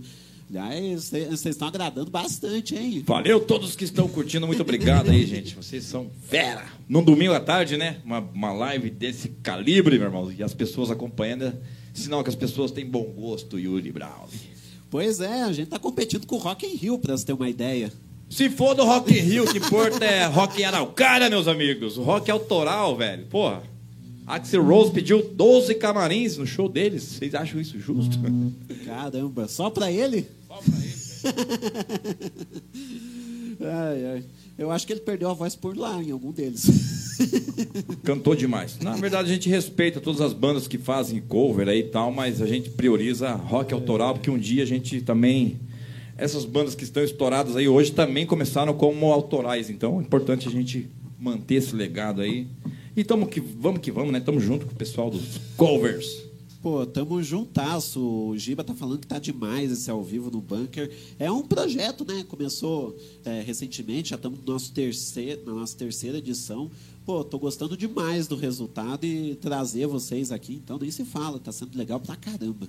[0.55, 3.01] Aliás, vocês estão agradando bastante, hein?
[3.07, 5.55] Valeu todos que estão curtindo, muito obrigado aí, gente.
[5.55, 6.65] Vocês são fera.
[6.87, 7.97] Num domingo à tarde, né?
[8.05, 10.31] Uma, uma live desse calibre, meu irmão.
[10.31, 11.55] E as pessoas acompanhando.
[11.91, 14.27] Sinal que as pessoas têm bom gosto, Yuri Brown.
[14.91, 17.49] Pois é, a gente está competindo com o Rock in Rio, para você ter uma
[17.49, 17.91] ideia.
[18.29, 21.97] Se for do Rock in Rio, que importa é Rock Araucária, meus amigos.
[21.97, 23.25] O rock é autoral, velho.
[23.25, 23.63] Porra.
[24.25, 27.03] Axel Rose pediu 12 camarins no show deles.
[27.03, 28.17] Vocês acham isso justo?
[28.85, 30.25] Caramba, só para ele?
[30.53, 30.93] Só pra ele,
[33.65, 34.23] ai, ai.
[34.57, 37.17] Eu acho que ele perdeu a voz por lá, em algum deles.
[38.03, 38.77] Cantou demais.
[38.79, 42.41] Na verdade, a gente respeita todas as bandas que fazem cover aí e tal, mas
[42.41, 45.59] a gente prioriza rock autoral, porque um dia a gente também.
[46.15, 50.51] Essas bandas que estão estouradas aí hoje também começaram como autorais, então é importante a
[50.51, 50.87] gente
[51.19, 52.47] manter esse legado aí.
[52.95, 54.19] E tamo que, vamos que vamos, né?
[54.19, 56.32] Tamo junto com o pessoal dos covers.
[56.63, 57.99] Pô, tamo juntasso.
[57.99, 60.89] O Giba tá falando que tá demais esse ao vivo no bunker.
[61.19, 62.23] É um projeto, né?
[62.27, 66.71] Começou é, recentemente, já estamos no nosso terceiro, na nossa terceira edição.
[67.05, 71.51] Pô, tô gostando demais do resultado e trazer vocês aqui, então nem se fala, tá
[71.51, 72.65] sendo legal pra caramba.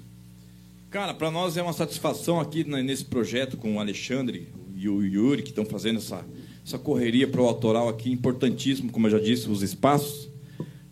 [0.90, 5.02] Cara, para nós é uma satisfação aqui né, nesse projeto com o Alexandre e o
[5.04, 6.24] Yuri, que estão fazendo essa,
[6.66, 10.28] essa correria pro autoral aqui, importantíssimo, como eu já disse, os espaços.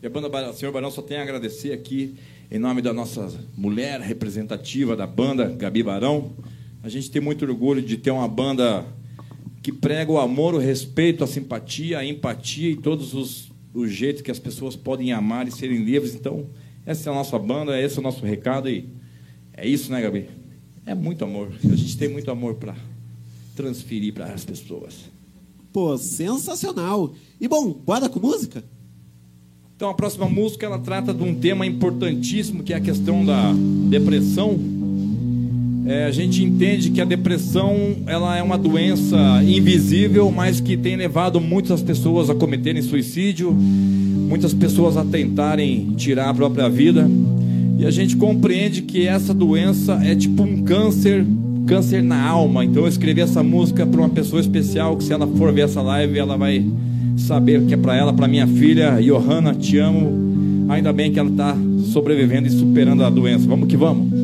[0.00, 2.14] E a banda Ba- Senhor Barão só tem a agradecer aqui,
[2.52, 6.32] em nome da nossa mulher representativa da banda, Gabi Barão,
[6.82, 8.84] A gente tem muito orgulho de ter uma banda
[9.62, 14.20] que prega o amor, o respeito, a simpatia, a empatia e todos os, os jeitos
[14.20, 16.14] que as pessoas podem amar e serem livres.
[16.14, 16.46] Então,
[16.84, 18.86] essa é a nossa banda, esse é o nosso recado e
[19.54, 20.28] é isso, né, Gabi?
[20.84, 21.50] É muito amor.
[21.64, 22.76] A gente tem muito amor para
[23.56, 25.10] transferir para as pessoas.
[25.72, 27.14] Pô, sensacional.
[27.40, 28.62] E bom, bora com música?
[29.82, 33.52] Então a próxima música ela trata de um tema importantíssimo que é a questão da
[33.90, 34.56] depressão.
[35.84, 40.94] É, a gente entende que a depressão ela é uma doença invisível, mas que tem
[40.94, 47.10] levado muitas pessoas a cometerem suicídio, muitas pessoas a tentarem tirar a própria vida.
[47.76, 51.26] E a gente compreende que essa doença é tipo um câncer,
[51.66, 52.64] câncer na alma.
[52.64, 55.82] Então eu escrevi essa música para uma pessoa especial que se ela for ver essa
[55.82, 56.64] live, ela vai
[57.22, 60.66] saber que é para ela, para minha filha, Johanna, te amo.
[60.68, 61.56] Ainda bem que ela está
[61.92, 63.46] sobrevivendo e superando a doença.
[63.46, 64.21] Vamos que vamos.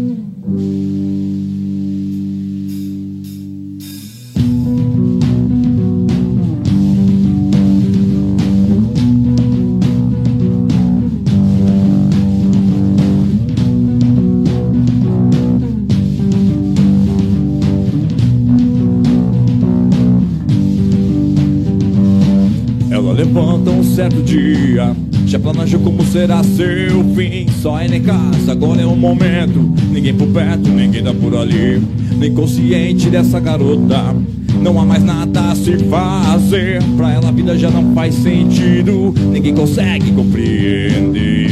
[25.49, 27.47] Já planejou como será seu fim.
[27.63, 29.73] Só é em casa, agora é o momento.
[29.91, 31.83] Ninguém por perto, ninguém tá por ali.
[32.17, 34.15] Nem consciente dessa garota.
[34.61, 36.83] Não há mais nada a se fazer.
[36.97, 39.15] Pra ela a vida já não faz sentido.
[39.33, 41.51] Ninguém consegue compreender.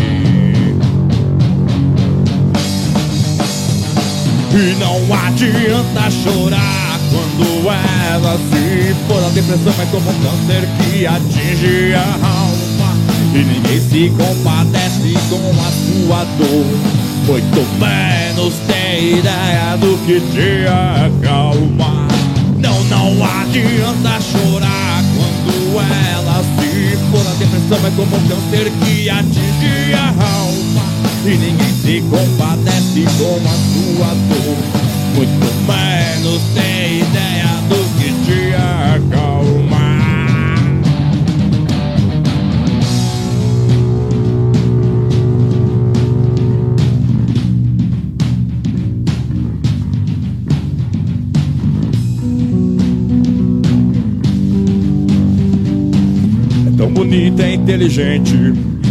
[4.52, 9.24] E não adianta chorar quando ela se for.
[9.24, 12.56] A depressão é como um câncer que atinge a alma.
[13.37, 16.65] E ninguém se compadece com a sua dor.
[17.27, 22.09] Muito menos tem ideia do que te acalma.
[22.59, 25.79] Não, não adianta chorar quando
[26.15, 27.27] ela se for.
[27.27, 30.83] A depressão é como um câncer que atinge a alma.
[31.27, 34.57] E ninguém se compadece com a sua dor.
[35.15, 37.86] Muito menos tem ideia do
[57.17, 58.37] bonita e inteligente.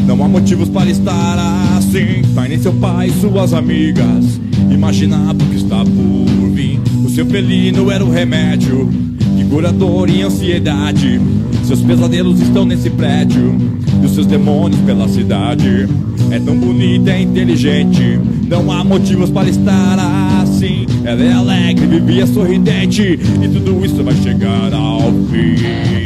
[0.08, 1.38] Não há motivos para estar
[1.78, 2.24] assim.
[2.34, 4.40] Pai nem seu pai, suas amigas.
[4.72, 6.80] Imaginava o que está por vir.
[7.06, 8.90] O seu felino era o remédio
[9.38, 11.22] que cura dor e ansiedade.
[11.66, 13.56] Seus pesadelos estão nesse prédio
[14.02, 15.88] e os seus demônios pela cidade.
[16.32, 18.20] É tão bonita e inteligente.
[18.48, 20.00] Não há motivos para estar
[20.42, 20.88] assim.
[21.04, 23.20] Ela é alegre, vivia sorridente.
[23.44, 26.05] E tudo isso vai chegar ao fim.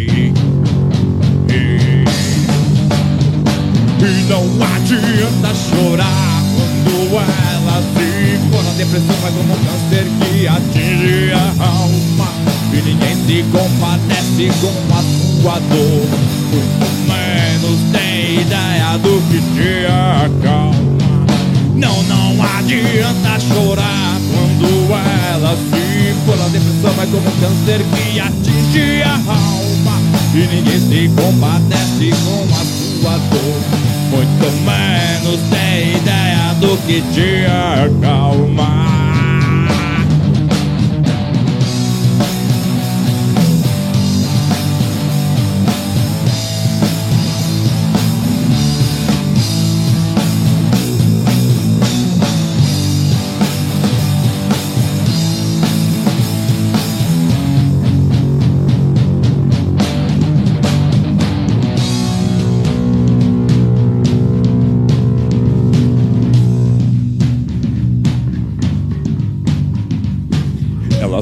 [4.91, 8.67] Adianta chorar quando ela se for.
[8.67, 12.27] A depressão é como um câncer que atinge a alma.
[12.73, 16.07] E ninguém se compadece com a sua dor.
[16.51, 19.85] Muito menos tem ideia do que te
[20.25, 20.79] acalma.
[21.75, 24.91] Não, não adianta chorar quando
[25.33, 26.41] ela se for.
[26.41, 29.99] A depressão é como um câncer que atinge a alma.
[30.33, 33.61] E ninguém se compadece com a sua dor.
[34.11, 38.98] Muito menos tem ideia do que te acalma.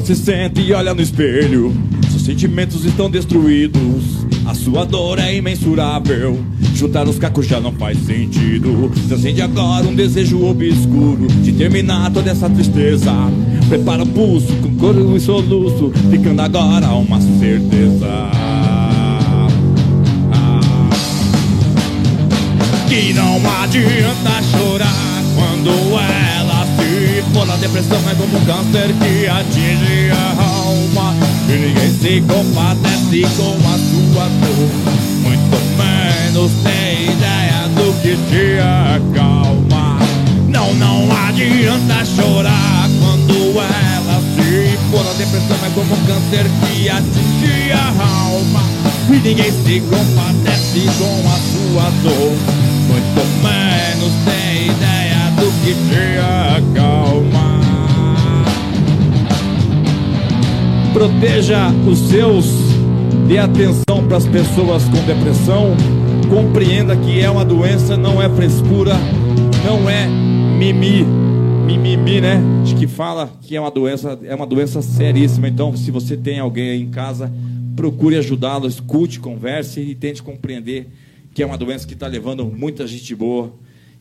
[0.04, 1.70] Se sente e olha no espelho.
[2.10, 4.26] Seus sentimentos estão destruídos.
[4.46, 6.42] A sua dor é imensurável.
[6.74, 8.90] Juntar os cacos já não faz sentido.
[9.06, 13.12] Se acende agora um desejo obscuro de terminar toda essa tristeza.
[13.68, 18.30] Prepara o pulso com coro e soluço, ficando agora uma certeza.
[22.88, 25.07] Que não adianta chorar
[27.32, 27.50] for.
[27.50, 31.14] A depressão é como um câncer que atinge a alma.
[31.48, 34.70] E ninguém se compadece com a sua dor.
[35.22, 39.98] Muito menos tem ideia do que te acalma.
[40.48, 46.88] Não, não adianta chorar quando ela se ficou na depressão, é como um câncer que
[46.88, 48.62] atinge a alma.
[49.08, 52.36] E ninguém se compadece com a sua dor.
[52.88, 55.07] Muito menos tem ideia
[55.38, 56.18] do que te
[56.56, 57.60] acalma.
[60.92, 62.46] Proteja os seus,
[63.28, 65.76] dê atenção para as pessoas com depressão.
[66.28, 68.94] Compreenda que é uma doença, não é frescura,
[69.64, 71.04] não é mimi.
[71.66, 72.40] Mimimi, né?
[72.64, 75.48] De que fala que é uma doença, é uma doença seríssima.
[75.48, 77.32] Então, se você tem alguém aí em casa,
[77.76, 80.88] procure ajudá-lo, escute, converse e tente compreender
[81.32, 83.52] que é uma doença que está levando muita gente boa,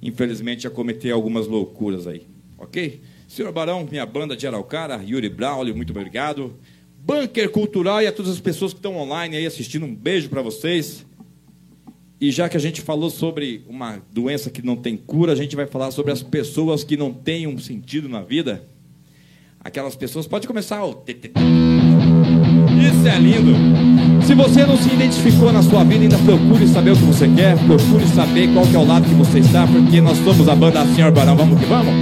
[0.02, 2.28] infelizmente, a cometer algumas loucuras aí.
[2.58, 3.02] Ok?
[3.28, 6.56] Senhor Barão, minha banda de Araucara, Yuri Braulio, muito obrigado.
[6.98, 10.42] Bunker Cultural e a todas as pessoas que estão online aí assistindo, um beijo para
[10.42, 11.06] vocês.
[12.20, 15.56] E já que a gente falou sobre uma doença que não tem cura, a gente
[15.56, 18.68] vai falar sobre as pessoas que não têm um sentido na vida.
[19.60, 20.96] Aquelas pessoas, pode começar o
[23.08, 23.56] é lindo.
[24.26, 27.56] Se você não se identificou na sua vida, ainda procure saber o que você quer,
[27.66, 30.86] procure saber qual que é o lado que você está, porque nós somos a banda
[30.96, 31.94] Senhor Barão, vamos que vamos?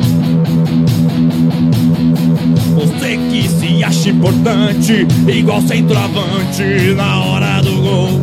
[2.74, 6.64] Você que se acha importante, igual centroavante
[6.96, 8.22] na hora do gol.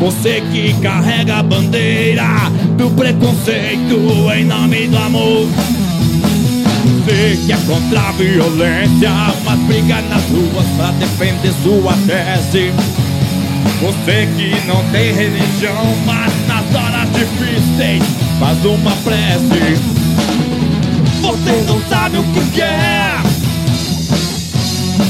[0.00, 2.24] Você que carrega a bandeira
[2.76, 5.83] do preconceito em nome do amor.
[7.04, 9.10] Você que é contra a violência,
[9.44, 12.72] mas briga nas ruas pra defender sua tese.
[13.82, 18.02] Você que não tem religião, mas nas horas difíceis
[18.40, 19.78] faz uma prece.
[21.20, 23.20] Você não sabe o que quer.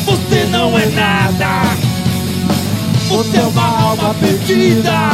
[0.05, 1.77] Você não é nada.
[3.09, 5.11] Você é uma alma perdida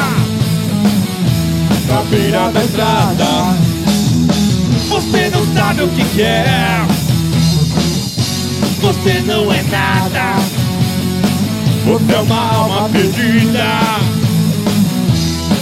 [1.89, 3.70] Na beira da estrada
[5.71, 6.85] sabe o que quer
[8.81, 10.37] Você não é nada.
[11.85, 13.65] Você é uma alma perdida.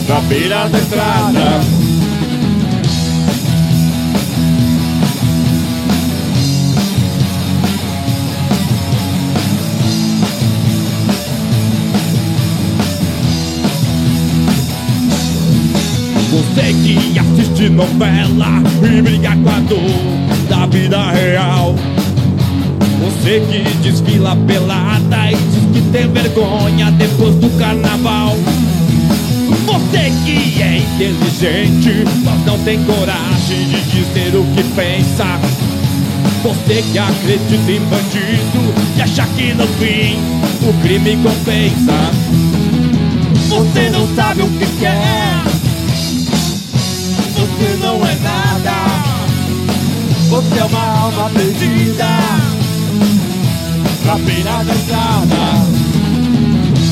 [0.08, 1.87] Na beira da estrada
[16.38, 21.74] Você que assiste novela e briga com a dor da vida real.
[23.00, 28.36] Você que desfila pelada e diz que tem vergonha depois do carnaval.
[29.66, 35.40] Você que é inteligente, mas não tem coragem de dizer o que pensa.
[36.44, 40.18] Você que acredita em bandido e acha que no fim
[40.62, 42.12] o crime compensa.
[43.48, 45.37] Você não sabe o que quer.
[47.58, 48.72] Você não é nada.
[50.28, 52.06] Você é uma alma perdida
[54.04, 55.66] na beira da estrada.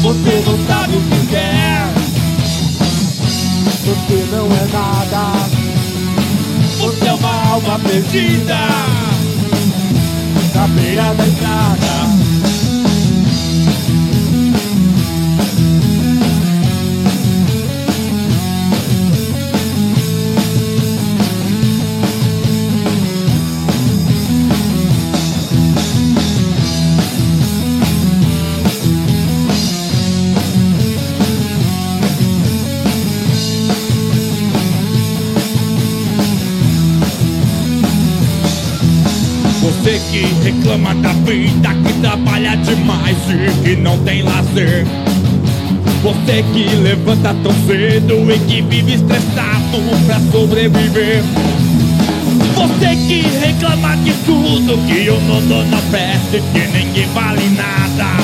[0.02, 1.86] Você não sabe o que quer.
[3.84, 5.48] Você não é nada.
[6.80, 8.58] Você é uma alma perdida
[10.52, 12.05] na beira da estrada.
[40.42, 44.86] Reclama da vida, que trabalha demais e que não tem lazer.
[46.02, 51.22] Você que levanta tão cedo e que vive estressado pra sobreviver.
[52.54, 58.22] Você que reclama de tudo, que o mundo não presta, que ninguém vale nada.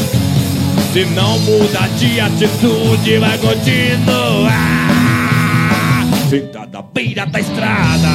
[0.92, 4.52] Se não muda de atitude, vai continuar.
[6.28, 8.08] Sentada à beira da estrada.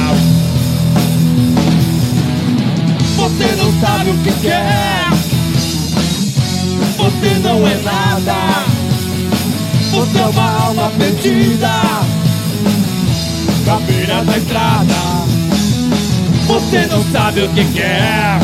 [3.28, 5.10] Você não sabe o que quer.
[6.96, 8.64] Você não é nada.
[9.90, 11.68] Você é uma alma perdida
[13.66, 14.94] na beira da estrada.
[16.46, 18.38] Você não sabe o que quer.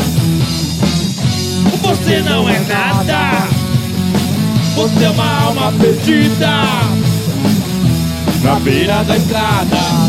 [1.81, 3.47] Você não é nada.
[4.75, 6.61] Você é uma alma perdida
[8.43, 10.04] na beira da estrada.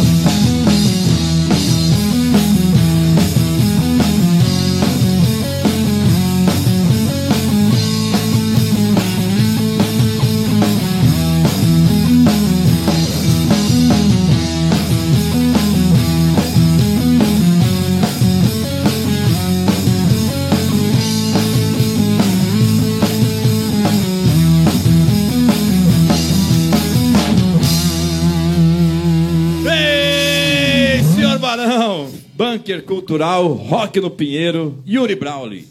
[32.36, 35.66] Bunker Cultural, Rock no Pinheiro, Yuri Brawley.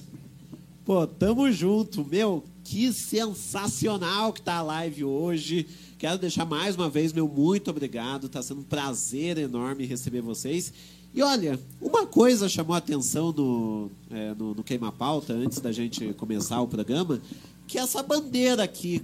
[0.84, 2.44] Pô, tamo junto, meu.
[2.64, 5.68] Que sensacional que tá a live hoje.
[6.00, 8.28] Quero deixar mais uma vez meu muito obrigado.
[8.28, 10.74] Tá sendo um prazer enorme receber vocês.
[11.14, 15.72] E olha, uma coisa chamou a atenção no, é, no, no Queima Pauta, antes da
[15.72, 17.22] gente começar o programa,
[17.68, 19.04] que essa bandeira aqui.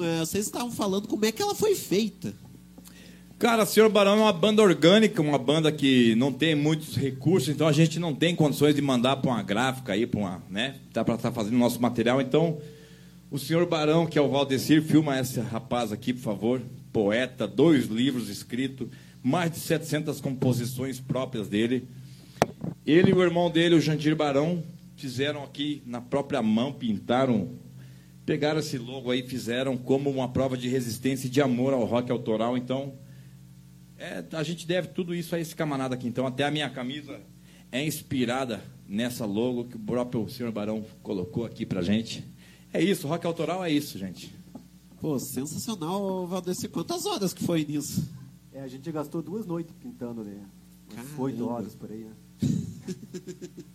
[0.00, 2.34] É, vocês estavam falando como é que ela foi feita.
[3.42, 7.66] Cara, Senhor Barão é uma banda orgânica, uma banda que não tem muitos recursos, então
[7.66, 10.76] a gente não tem condições de mandar para uma gráfica aí, para uma, né?
[10.92, 12.58] Dá para estar tá fazendo nosso material, então
[13.32, 16.62] o Senhor Barão, que é o Valdecir, filma esse rapaz aqui, por favor.
[16.92, 18.86] Poeta, dois livros escritos,
[19.20, 21.88] mais de 700 composições próprias dele.
[22.86, 24.62] Ele e o irmão dele, o Jandir Barão,
[24.94, 27.48] fizeram aqui na própria mão, pintaram,
[28.24, 32.12] pegaram esse logo aí, fizeram como uma prova de resistência e de amor ao rock
[32.12, 32.56] autoral.
[32.56, 33.02] Então,
[34.02, 36.08] é, a gente deve tudo isso a esse camarada aqui.
[36.08, 37.20] Então, até a minha camisa
[37.70, 42.24] é inspirada nessa logo que o próprio senhor Barão colocou aqui pra gente.
[42.72, 44.34] É isso, rock autoral é isso, gente.
[45.00, 46.68] Pô, sensacional, Valdeci.
[46.68, 48.08] Quantas horas que foi nisso?
[48.52, 50.44] É, a gente gastou duas noites pintando, né?
[51.16, 52.12] Oito horas por aí, né?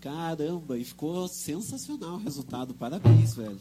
[0.00, 2.74] Caramba, e ficou sensacional o resultado.
[2.74, 3.60] Parabéns, velho.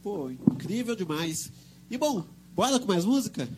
[0.00, 1.50] Pô, incrível demais.
[1.90, 2.24] E bom,
[2.54, 3.48] bora com mais música?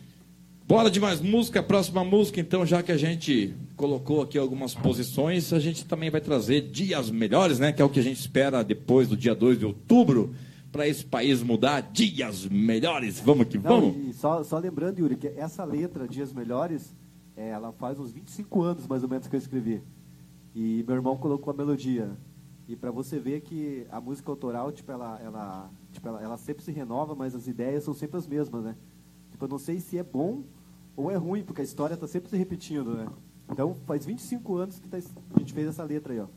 [0.71, 5.51] Bora de mais música, próxima música, então, já que a gente colocou aqui algumas posições,
[5.51, 7.73] a gente também vai trazer dias melhores, né?
[7.73, 10.33] Que é o que a gente espera depois do dia 2 de outubro,
[10.71, 11.81] para esse país mudar.
[11.81, 13.97] Dias melhores, vamos que vamos.
[13.97, 16.95] Não, e só, só lembrando, Yuri, que essa letra, Dias Melhores,
[17.35, 19.83] é, ela faz uns 25 anos mais ou menos que eu escrevi.
[20.55, 22.11] E meu irmão colocou a melodia.
[22.65, 26.63] E para você ver que a música autoral, tipo, ela, ela, tipo, ela, ela sempre
[26.63, 28.77] se renova, mas as ideias são sempre as mesmas, né?
[29.31, 30.45] Tipo, eu não sei se é bom
[30.95, 33.07] ou é ruim, porque a história está sempre se repetindo, né?
[33.49, 36.27] Então, faz 25 anos que tá, a gente fez essa letra aí, ó.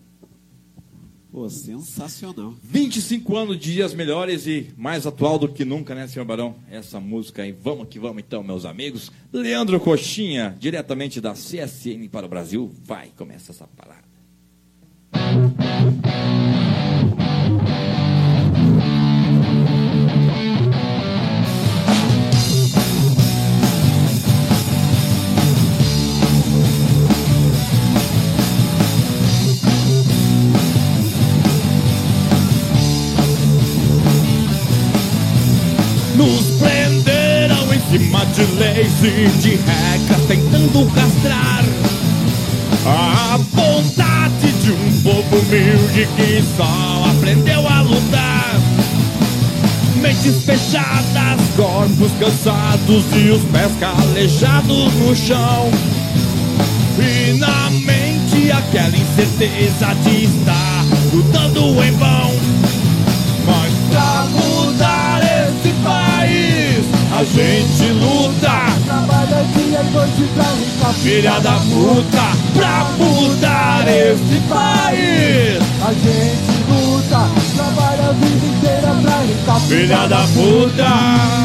[1.34, 2.54] Pô, sensacional.
[2.62, 6.54] 25 anos dias melhores e mais atual do que nunca, né, senhor Barão?
[6.70, 7.50] Essa música aí.
[7.50, 9.10] Vamos que vamos então, meus amigos.
[9.32, 12.70] Leandro Coxinha, diretamente da CSN para o Brasil.
[12.84, 14.04] Vai, começa essa parada.
[39.10, 41.62] De regras, tentando castrar
[42.86, 48.54] a vontade de um povo humilde que só aprendeu a lutar.
[50.00, 55.70] Mentes fechadas, corpos cansados e os pés calejados no chão.
[56.98, 62.73] E na mente aquela incerteza de estar lutando em vão.
[67.24, 68.52] A gente luta.
[68.84, 75.58] Trabalha dia e noite pra rica Filha da puta, pra mudar esse país.
[75.82, 81.44] A gente luta, trabalha a vida inteira pra rica Filha da puta.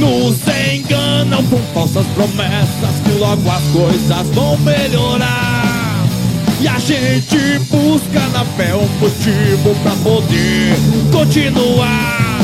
[0.00, 0.36] Nos
[1.24, 6.04] enganam com falsas promessas que logo as coisas vão melhorar.
[6.60, 10.76] E a gente busca na fé um motivo pra poder
[11.12, 12.40] continuar.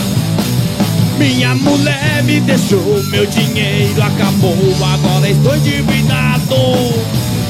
[1.18, 4.56] Minha mulher me deixou, meu dinheiro acabou,
[4.94, 6.54] agora estou endividado.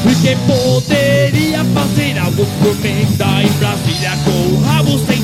[0.09, 5.20] E quem poderia fazer algo por mim tá em Brasília com o rabo sentado.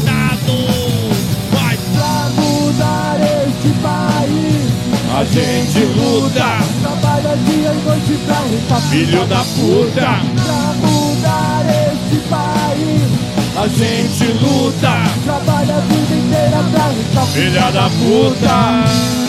[5.17, 10.21] A gente luta, trabalha dia e noite pra rica filho da puta.
[10.45, 13.27] Pra mudar este país,
[13.57, 14.93] A gente luta,
[15.25, 19.26] trabalha a vida inteira pra rica filha da puta.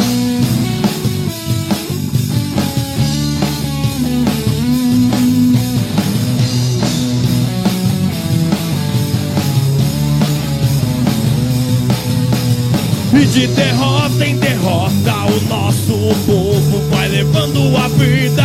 [13.20, 15.94] E de derrota em derrota o nosso
[16.28, 18.44] povo vai levando a vida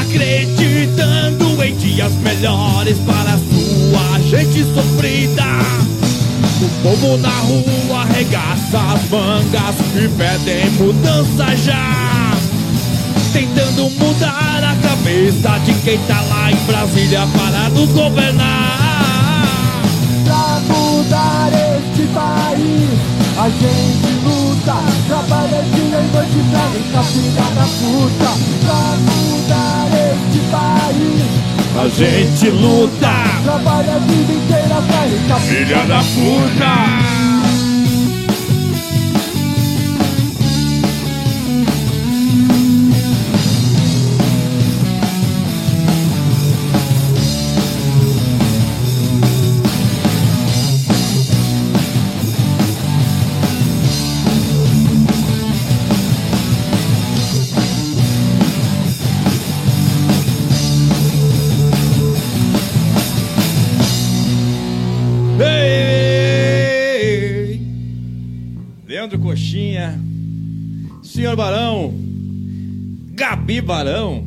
[0.00, 5.44] Acreditando em dias melhores para sua gente sofrida
[6.60, 12.36] O povo na rua arregaça as mangas e pedem mudança já
[13.32, 19.48] Tentando mudar a cabeça de quem tá lá em Brasília para nos governar.
[20.24, 22.97] Pra mudar este país,
[23.38, 24.74] a gente luta.
[25.06, 28.30] Trabalha dia e noite pra nunca filha da puta.
[28.64, 31.48] Pra mudar este país.
[31.78, 33.12] A gente luta,
[33.44, 37.17] Trabalha a vida inteira pra nunca filha da puta.
[69.08, 69.98] Leandro Coxinha,
[71.02, 71.94] Senhor Barão,
[73.14, 74.22] Gabi Barão,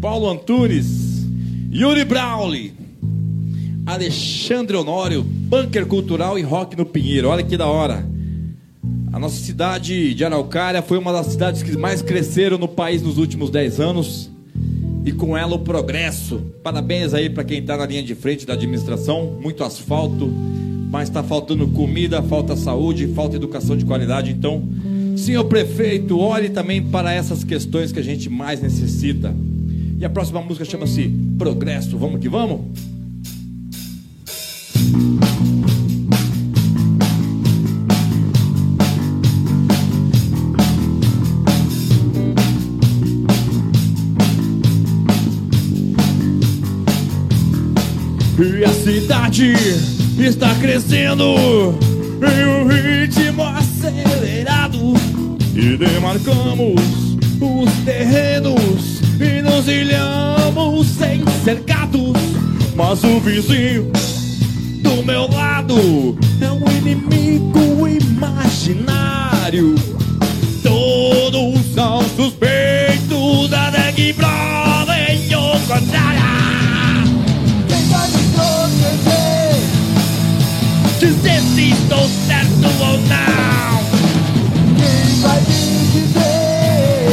[0.00, 1.26] Paulo Antunes,
[1.72, 2.72] Yuri Brawley,
[3.84, 7.30] Alexandre Honório, Bunker Cultural e Rock no Pinheiro.
[7.30, 8.06] Olha que da hora.
[9.12, 13.18] A nossa cidade de Araucária foi uma das cidades que mais cresceram no país nos
[13.18, 14.30] últimos 10 anos
[15.04, 16.40] e com ela o progresso.
[16.62, 19.36] Parabéns aí para quem está na linha de frente da administração.
[19.42, 20.32] Muito asfalto,
[20.90, 24.32] mas está faltando comida, falta saúde, falta educação de qualidade.
[24.32, 24.62] Então,
[25.16, 29.32] senhor prefeito, olhe também para essas questões que a gente mais necessita.
[29.98, 31.08] E a próxima música chama-se
[31.38, 31.96] Progresso.
[31.96, 32.89] Vamos que vamos?
[48.42, 49.52] E a cidade
[50.18, 51.24] está crescendo
[52.22, 54.94] em um ritmo acelerado.
[55.54, 56.80] E demarcamos
[57.38, 62.14] os terrenos e nos ilhamos sem cercados.
[62.74, 63.92] Mas o vizinho
[64.82, 69.74] do meu lado é um inimigo imaginário.
[70.62, 76.49] Todos são suspeitos, até que provem o contrário.
[81.60, 83.84] Se estou certo ou não.
[84.78, 85.62] Quem vai me
[85.92, 87.12] dizer?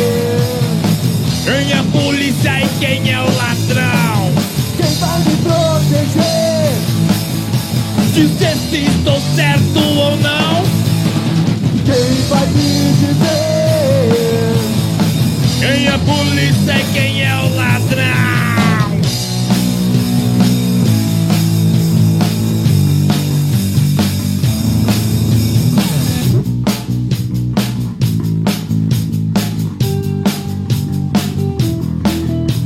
[1.44, 4.32] Quem é a polícia e quem é o ladrão?
[4.78, 6.72] Quem vai me proteger?
[8.14, 10.64] Dizer se estou certo ou não.
[11.84, 14.08] Quem vai me dizer?
[15.60, 17.57] Quem é a polícia e quem é o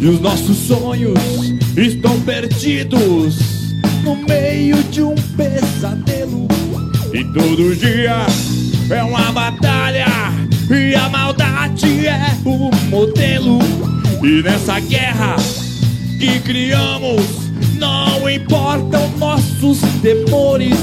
[0.02, 1.14] E os nossos sonhos
[1.78, 3.36] estão perdidos
[4.04, 6.48] no meio de um pesadelo.
[7.14, 8.26] E todo dia
[8.90, 10.08] é uma batalha
[10.72, 13.60] e a maldade é o modelo.
[14.24, 15.36] E nessa guerra
[16.18, 17.22] que criamos,
[17.78, 20.80] não importam nossos temores.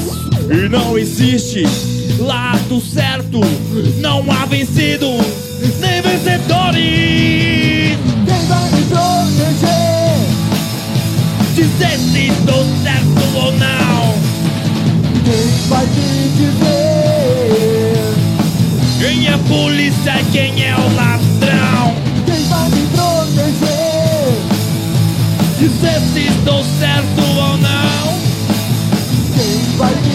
[0.49, 1.65] E não existe
[2.21, 3.41] lado certo,
[4.01, 5.27] não há vencidos
[5.81, 7.68] nem vencedores.
[8.69, 10.29] Quem vai me proteger?
[11.55, 14.15] Dizer se estou certo ou não.
[15.25, 16.69] Quem vai me dizer?
[18.99, 21.95] Quem é a polícia quem é o ladrão?
[22.27, 24.39] Quem vai me proteger?
[25.59, 28.19] Dizer se estou certo ou não.
[29.35, 30.08] Quem vai me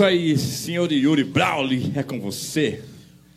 [0.00, 2.82] isso aí, senhor Yuri Brawley, é com você.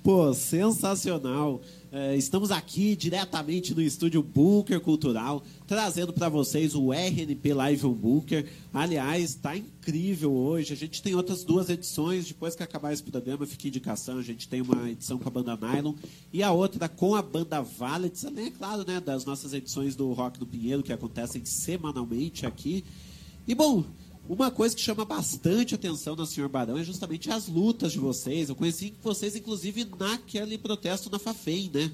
[0.01, 1.61] Pô, sensacional.
[1.91, 7.91] É, estamos aqui diretamente no estúdio Bunker Cultural, trazendo para vocês o RNP Live on
[7.91, 8.49] Bunker.
[8.73, 10.71] Aliás, está incrível hoje.
[10.71, 12.29] A gente tem outras duas edições.
[12.29, 14.17] Depois que acabar esse programa, fica indicação.
[14.17, 15.95] A gente tem uma edição com a banda Nylon
[16.31, 18.21] e a outra com a banda Valet.
[18.21, 22.85] Também é claro, né, das nossas edições do Rock do Pinheiro, que acontecem semanalmente aqui.
[23.45, 23.83] E bom,
[24.27, 28.49] uma coisa que chama bastante atenção no Senhor Barão é justamente as lutas de vocês.
[28.49, 31.91] Eu conheci vocês, inclusive, naquele protesto na Fafem, né?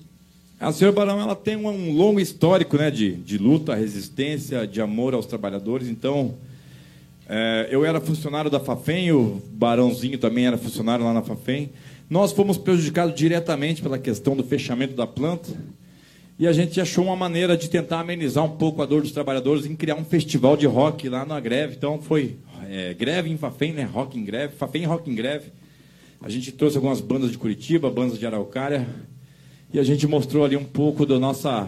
[0.60, 5.14] A senhora Barão ela tem um longo histórico né, de, de luta, resistência, de amor
[5.14, 5.88] aos trabalhadores.
[5.88, 6.36] Então,
[7.28, 11.72] é, eu era funcionário da Fafem, o Barãozinho também era funcionário lá na Fafem.
[12.10, 15.50] Nós fomos prejudicados diretamente pela questão do fechamento da planta.
[16.40, 19.66] E a gente achou uma maneira de tentar amenizar um pouco a dor dos trabalhadores
[19.66, 21.76] em criar um festival de rock lá na greve.
[21.76, 22.38] Então foi
[22.70, 23.84] é, greve em Fafem, né?
[23.84, 25.52] Rock em greve, Fafem Rock em greve.
[26.22, 28.88] A gente trouxe algumas bandas de Curitiba, bandas de Araucária,
[29.74, 31.68] e a gente mostrou ali um pouco da nossa,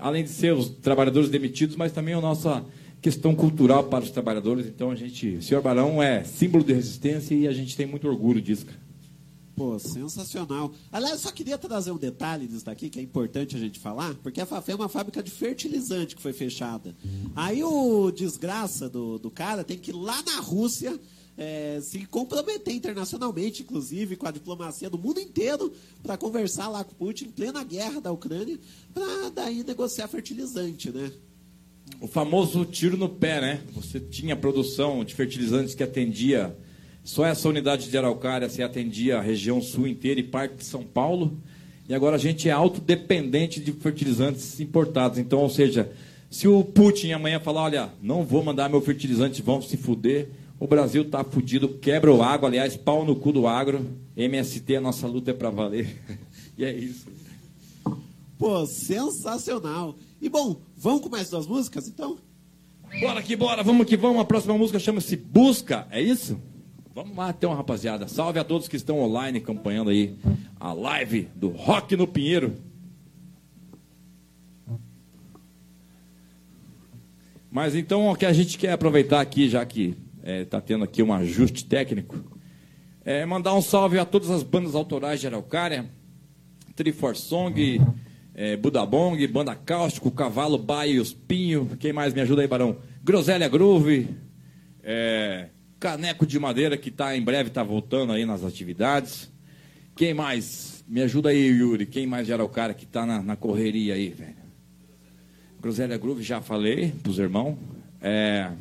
[0.00, 2.64] além de ser os trabalhadores demitidos, mas também a nossa
[3.00, 4.66] questão cultural para os trabalhadores.
[4.66, 8.08] Então a gente, o senhor Barão é símbolo de resistência e a gente tem muito
[8.08, 8.66] orgulho disso.
[9.62, 10.74] Pô, sensacional.
[10.90, 14.40] Aliás, só queria trazer um detalhe disso daqui que é importante a gente falar, porque
[14.40, 16.96] a Fafé é uma fábrica de fertilizante que foi fechada.
[17.36, 20.98] Aí o desgraça do, do cara tem que ir lá na Rússia
[21.38, 25.72] é, se comprometer internacionalmente, inclusive, com a diplomacia do mundo inteiro,
[26.02, 28.58] para conversar lá com Putin em plena guerra da Ucrânia,
[28.92, 31.12] para daí negociar fertilizante, né?
[32.00, 33.62] O famoso tiro no pé, né?
[33.74, 36.56] Você tinha produção de fertilizantes que atendia
[37.04, 40.84] só essa unidade de Araucária se atendia a região sul inteira e parte de São
[40.84, 41.36] Paulo.
[41.88, 45.18] E agora a gente é autodependente de fertilizantes importados.
[45.18, 45.90] Então, ou seja,
[46.30, 50.28] se o Putin amanhã falar, olha, não vou mandar meu fertilizante, vão se fuder,
[50.60, 53.84] o Brasil tá fudido, quebra o agro, aliás, pau no cu do agro.
[54.16, 56.00] MST, a nossa luta é para valer.
[56.56, 57.08] e é isso.
[58.38, 59.96] Pô, sensacional.
[60.20, 62.16] E bom, vamos com mais duas músicas, então?
[63.00, 64.20] Bora que bora, vamos que vamos.
[64.20, 66.38] A próxima música chama-se Busca, é isso?
[66.94, 68.06] Vamos lá então, rapaziada.
[68.06, 70.14] Salve a todos que estão online acompanhando aí
[70.60, 72.54] a live do Rock no Pinheiro.
[77.50, 81.14] Mas então o que a gente quer aproveitar aqui, já que está tendo aqui um
[81.14, 82.22] ajuste técnico,
[83.06, 85.90] é mandar um salve a todas as bandas autorais de Araucária,
[86.76, 87.80] Trifor Song,
[88.34, 92.76] é, Budabong, Banda Cáustico, Cavalo, Baio, Pinho, quem mais me ajuda aí, Barão?
[93.02, 94.10] Groselha Groove,
[94.82, 95.48] é,
[95.82, 99.28] Caneco de Madeira, que tá, em breve está voltando aí nas atividades.
[99.96, 100.84] Quem mais?
[100.86, 101.86] Me ajuda aí, Yuri.
[101.86, 104.36] Quem mais era o cara que está na, na correria aí, velho?
[105.60, 107.58] Groselha Groove, já falei pros irmãos.
[108.00, 108.52] É...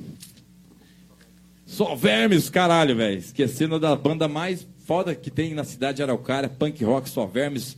[1.64, 3.20] Só vermes, caralho, velho.
[3.20, 7.78] Esquecendo da banda mais foda que tem na cidade de Araucária, punk rock, só vermes,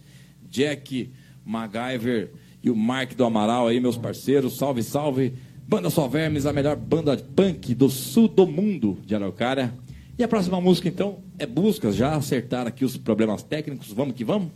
[0.49, 1.11] Jack,
[1.43, 2.31] MacGyver
[2.63, 4.57] e o Mark do Amaral aí, meus parceiros.
[4.57, 5.33] Salve, salve.
[5.67, 9.73] Banda Só Vermes, a melhor banda punk do sul do mundo de Araucária.
[10.17, 11.95] E a próxima música, então, é Buscas.
[11.95, 13.91] Já acertaram aqui os problemas técnicos.
[13.91, 14.49] Vamos que vamos?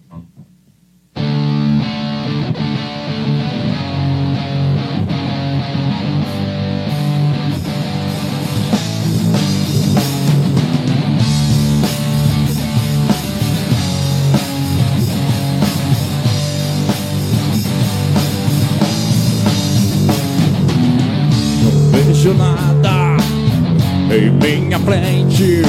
[22.38, 23.18] Nada
[24.14, 25.62] em minha frente.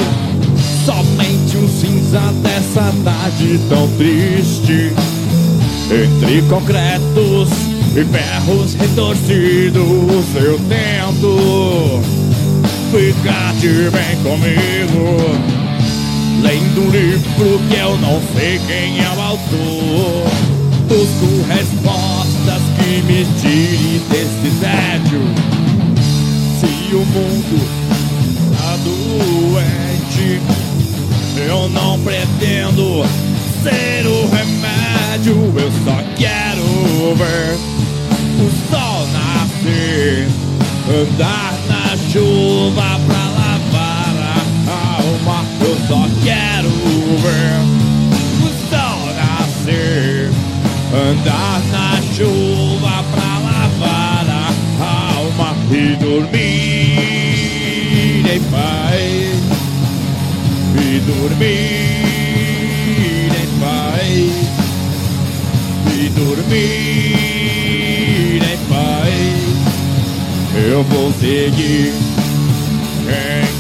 [0.85, 4.93] Somente um cinza dessa tarde tão triste.
[5.91, 7.49] Entre concretos
[7.97, 12.01] e ferros retorcidos, eu tento
[12.91, 15.49] ficar de bem comigo.
[16.43, 20.31] Lendo um livro que eu não sei quem é o autor.
[20.89, 25.68] Busco respostas que me tirem desse tédio
[26.89, 27.69] se o mundo
[28.57, 30.41] tá doente,
[31.37, 33.05] eu não pretendo
[33.63, 37.59] ser o remédio, eu só quero ver
[38.41, 40.29] o sol nascer,
[40.89, 44.15] andar na chuva pra lavar
[44.67, 46.71] a alma, eu só quero
[47.21, 47.61] ver
[48.41, 50.31] o sol nascer,
[50.95, 52.58] andar na chuva
[55.71, 57.59] e dormir
[58.35, 59.39] em paz.
[60.75, 61.49] E dormir
[63.35, 64.09] em paz.
[65.95, 67.17] E dormir
[68.43, 69.15] em paz.
[70.71, 71.93] Eu vou seguir
[73.07, 73.58] em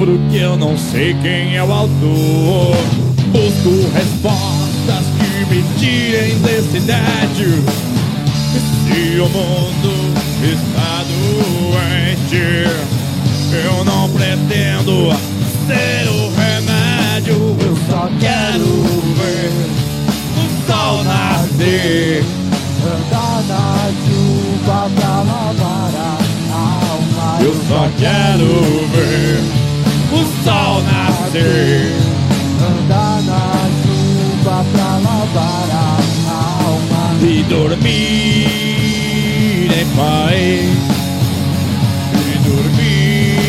[0.00, 2.76] livro que eu não sei quem é o autor.
[3.32, 7.64] Busco respostas que me tirem desse tédio.
[8.86, 9.92] Se o mundo
[10.42, 12.66] está doente,
[13.52, 15.12] eu não pretendo
[15.66, 17.56] ser o remédio.
[17.60, 18.64] Eu só quero
[19.16, 19.52] ver
[20.36, 22.24] o sol nascer.
[22.82, 27.42] Andar na chuva pra lavar a alma.
[27.42, 29.59] Eu só quero ver
[30.44, 31.92] sol nascer.
[32.60, 33.44] Andar na
[33.82, 35.96] chuva pra lavar a
[36.64, 37.04] alma.
[37.22, 38.50] E dormir
[39.72, 40.64] em paz.
[42.14, 43.40] E dormir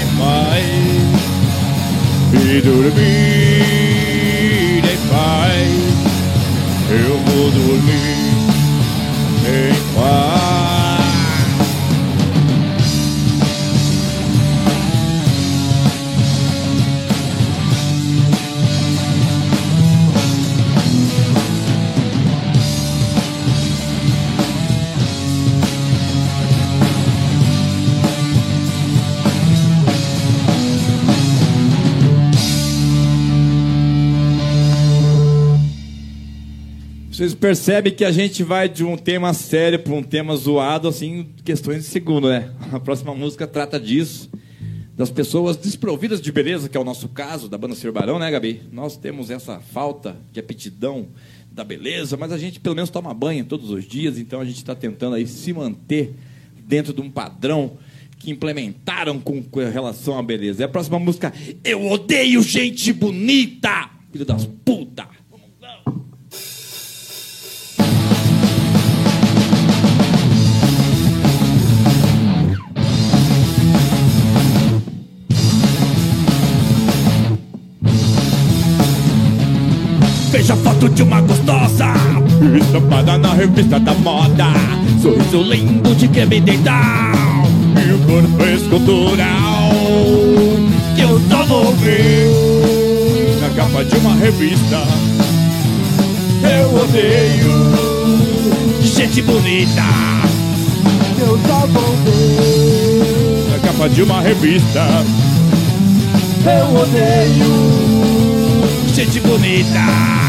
[0.00, 0.82] em paz.
[2.32, 3.62] E dormir
[4.84, 5.70] em paz.
[6.90, 8.34] Eu vou dormir
[9.46, 10.69] em paz.
[37.30, 41.28] Vocês percebem que a gente vai de um tema sério para um tema zoado, assim,
[41.44, 42.50] questões de segundo, né?
[42.72, 44.28] A próxima música trata disso.
[44.96, 48.28] Das pessoas desprovidas de beleza, que é o nosso caso, da banda Ser Barão, né,
[48.32, 48.62] Gabi?
[48.72, 51.06] Nós temos essa falta de aptidão
[51.52, 54.56] da beleza, mas a gente pelo menos toma banho todos os dias, então a gente
[54.56, 56.12] está tentando aí se manter
[56.66, 57.78] dentro de um padrão
[58.18, 59.40] que implementaram com
[59.72, 60.62] relação à beleza.
[60.62, 61.32] E a próxima música,
[61.62, 63.88] Eu Odeio Gente Bonita!
[64.10, 65.19] Filho das puta!
[80.30, 81.92] Veja foto de uma gostosa.
[82.56, 84.46] Estampada na revista da moda.
[85.02, 87.12] Sorriso lindo de que me deitar
[87.76, 89.72] E o corpo escultural.
[90.94, 92.30] Que eu só vou ver
[93.40, 94.86] Na capa de uma revista.
[96.44, 97.80] Eu odeio
[98.82, 99.82] Gente bonita.
[101.18, 104.86] Eu só vou ver Na capa de uma revista.
[106.46, 107.80] Eu odeio
[108.94, 110.19] Gente bonita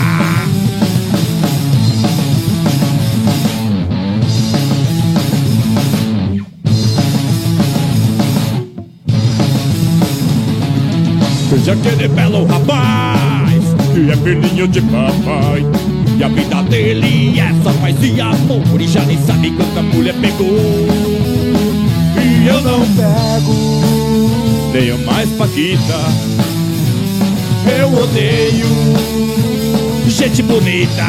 [11.52, 13.62] Veja aquele belo rapaz
[13.94, 15.66] Que é filhinho de papai.
[16.18, 20.16] E a vida dele é só paz e amor E já nem sabe quanta mulher
[20.22, 20.48] pegou.
[22.16, 26.00] E eu não pego Tenho mais paquita.
[27.78, 28.68] Eu odeio
[30.08, 31.06] Gente bonita.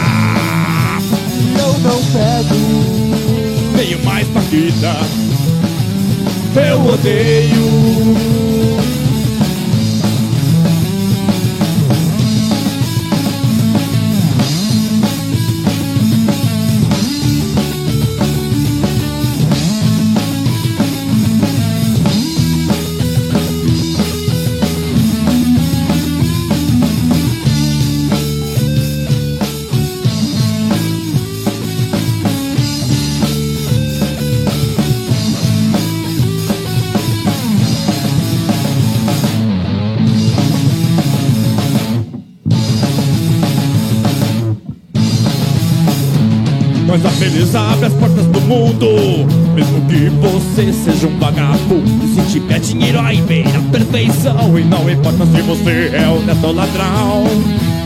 [1.56, 4.96] Eu não pego Tenho mais paquita.
[6.56, 8.51] Eu odeio
[47.22, 48.88] Mas a beleza abre as portas do mundo.
[49.54, 54.90] Mesmo que você seja um vagabundo Se tiver dinheiro aí vem a perfeição E não
[54.90, 57.24] importa se você é honesto ou ladrão.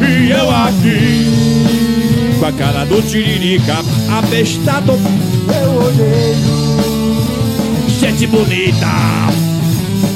[0.00, 3.74] E eu aqui Com a cara do tiririca
[4.16, 6.66] Abestado Eu odeio
[8.00, 8.86] Gente bonita.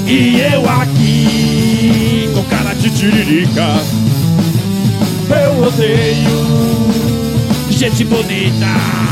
[0.06, 3.82] E eu aqui Com cara de tiririca
[5.28, 6.50] Eu odeio
[7.70, 9.09] Gente bonita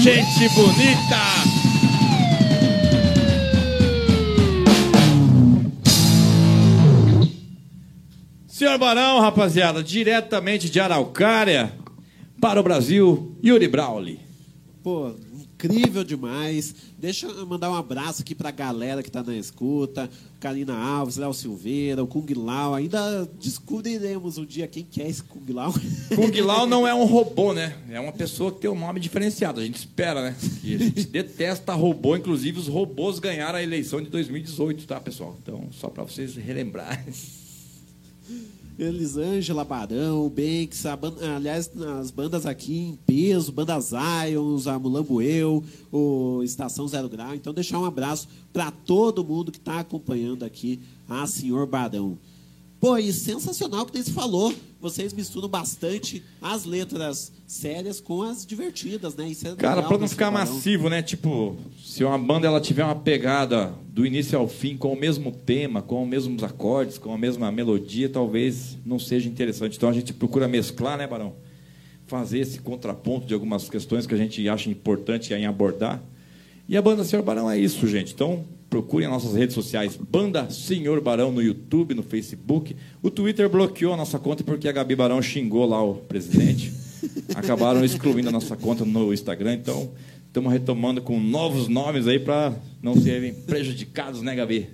[0.00, 1.20] gente bonita
[8.48, 11.72] Senhor Barão, rapaziada, diretamente de Araucária
[12.40, 14.20] para o Brasil, Yuri Brawley.
[14.82, 15.14] Pô,
[15.60, 16.74] incrível demais.
[16.98, 20.08] Deixa eu mandar um abraço aqui pra galera que tá na escuta.
[20.38, 22.74] Karina Alves, Léo Silveira, o Kung Lao.
[22.74, 25.72] Ainda descobriremos um dia quem que é esse Kung Lao.
[26.16, 27.76] Kung Lao não é um robô, né?
[27.90, 29.60] É uma pessoa que tem um nome diferenciado.
[29.60, 30.36] A gente espera, né?
[30.64, 32.16] E a gente detesta robô.
[32.16, 35.36] Inclusive, os robôs ganharam a eleição de 2018, tá, pessoal?
[35.42, 37.04] Então, só para vocês relembrarem.
[38.82, 41.70] Elisângela Barão, Banks, a ban- aliás,
[42.00, 45.62] as bandas aqui em peso, Banda Zions, a Mulambueu,
[45.92, 47.34] o Estação Zero Grau.
[47.34, 52.18] Então, deixar um abraço para todo mundo que está acompanhando aqui a Senhor Barão.
[52.80, 54.52] Pô, e sensacional que você falou.
[54.80, 59.28] Vocês misturam bastante as letras sérias com as divertidas, né?
[59.28, 60.50] Isso é Cara, pra não ficar Barão.
[60.54, 61.02] massivo, né?
[61.02, 65.32] Tipo, se uma banda ela tiver uma pegada do início ao fim com o mesmo
[65.32, 69.76] tema, com os mesmos acordes, com a mesma melodia, talvez não seja interessante.
[69.76, 71.34] Então a gente procura mesclar, né, Barão?
[72.06, 76.02] Fazer esse contraponto de algumas questões que a gente acha importante em abordar.
[76.70, 78.14] E a banda Senhor Barão é isso, gente.
[78.14, 82.76] Então procurem as nossas redes sociais, Banda Senhor Barão no YouTube, no Facebook.
[83.02, 86.72] O Twitter bloqueou a nossa conta porque a Gabi Barão xingou lá o presidente.
[87.34, 89.90] Acabaram excluindo a nossa conta no Instagram, então
[90.24, 94.68] estamos retomando com novos nomes aí para não serem prejudicados, né, Gabi?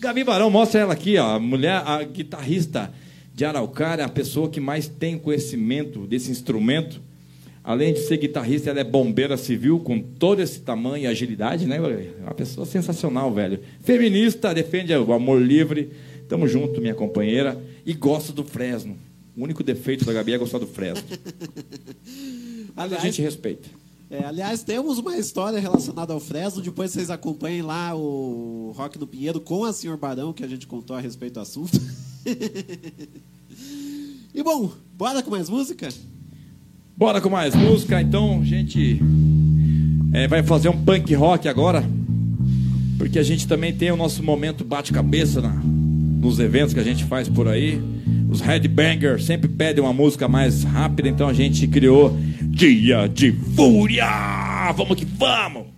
[0.00, 2.90] Gabi Barão, mostra ela aqui, ó, a mulher, a guitarrista
[3.34, 6.98] de Araucária, a pessoa que mais tem conhecimento desse instrumento.
[7.66, 11.78] Além de ser guitarrista, ela é bombeira civil com todo esse tamanho e agilidade, né?
[11.78, 13.58] É uma pessoa sensacional, velho.
[13.80, 15.90] Feminista, defende o amor livre.
[16.28, 17.60] Tamo junto, minha companheira.
[17.84, 18.96] E gosta do Fresno.
[19.36, 21.02] O único defeito da Gabi é gostar do Fresno.
[22.72, 23.68] Mas a gente respeita.
[24.08, 26.62] É, aliás, temos uma história relacionada ao Fresno.
[26.62, 30.68] Depois vocês acompanhem lá o Rock no Pinheiro com a Senhor Barão, que a gente
[30.68, 31.80] contou a respeito do assunto.
[34.32, 35.88] e bom, bora com mais música?
[36.96, 39.02] Bora com mais música, então, gente.
[40.14, 41.84] é, vai fazer um punk rock agora.
[42.96, 47.28] Porque a gente também tem o nosso momento bate-cabeça nos eventos que a gente faz
[47.28, 47.78] por aí.
[48.30, 54.72] Os headbangers sempre pedem uma música mais rápida, então a gente criou Dia de Fúria!
[54.74, 55.75] Vamos que vamos!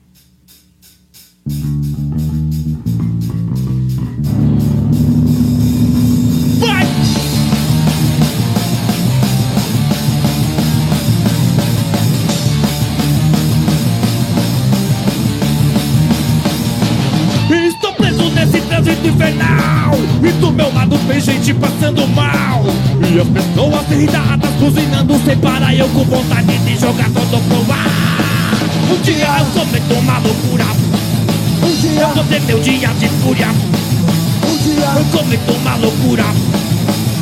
[20.28, 22.62] E do meu lado tem gente passando mal.
[23.00, 25.74] E as pessoas irritadas cozinhando sem parar.
[25.74, 28.92] Eu com vontade de jogar todo pro ar.
[28.92, 30.66] Um dia eu cometo uma loucura.
[31.62, 33.48] Um dia eu vou ter meu dia de fúria.
[33.48, 36.24] Um dia eu cometo uma loucura.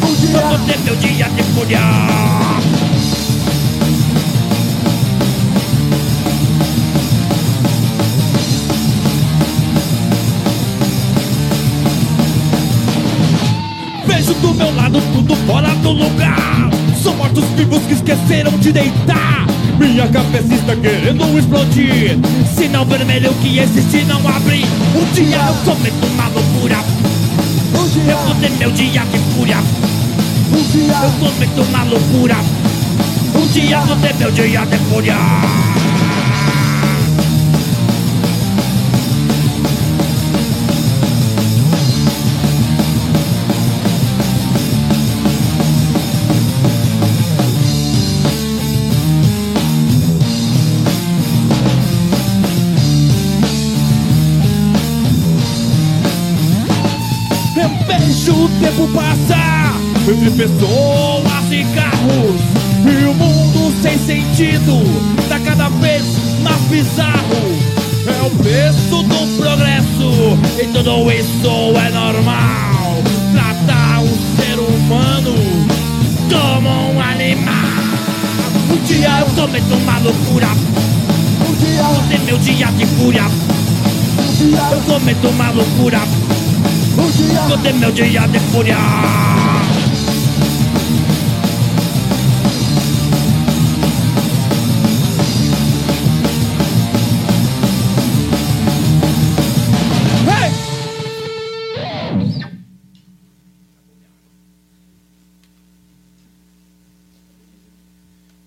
[0.02, 2.45] Um dia eu vou ter meu dia de fúria
[14.26, 16.68] Vejo do meu lado tudo fora do lugar.
[17.00, 19.46] São mortos vivos que esqueceram de deitar.
[19.78, 22.18] Minha cabeça está querendo explodir.
[22.56, 24.64] Sinal vermelho que existe não abre.
[24.96, 26.78] Um dia eu cometo uma loucura.
[27.72, 28.12] Um dia.
[28.12, 29.58] Eu vou ter meu dia de fúria.
[29.58, 30.94] Um dia.
[31.04, 32.36] Eu cometo uma loucura.
[33.32, 33.76] Um dia.
[33.76, 35.16] eu vou ter meu dia de fúria
[58.60, 59.74] tempo passar
[60.08, 62.40] entre pessoas e carros
[62.84, 64.82] e o mundo sem sentido
[65.28, 66.04] tá cada vez
[66.42, 67.76] mais bizarro.
[68.06, 73.02] É o preço do progresso e tudo isso é normal.
[73.32, 75.34] Tratar o ser humano
[76.30, 77.54] como um animal.
[78.70, 80.48] Um dia eu cometo uma loucura.
[81.48, 83.24] Um dia eu meu dia de fúria.
[83.24, 86.25] Um dia eu cometo uma loucura.
[87.48, 88.76] Vou ter meu dia de fúria.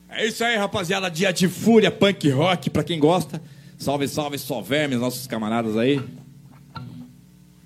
[0.09, 1.09] É isso aí, rapaziada.
[1.09, 3.41] Dia de fúria, punk rock, pra quem gosta.
[3.77, 6.01] Salve, salve, só vermes, nossos camaradas aí.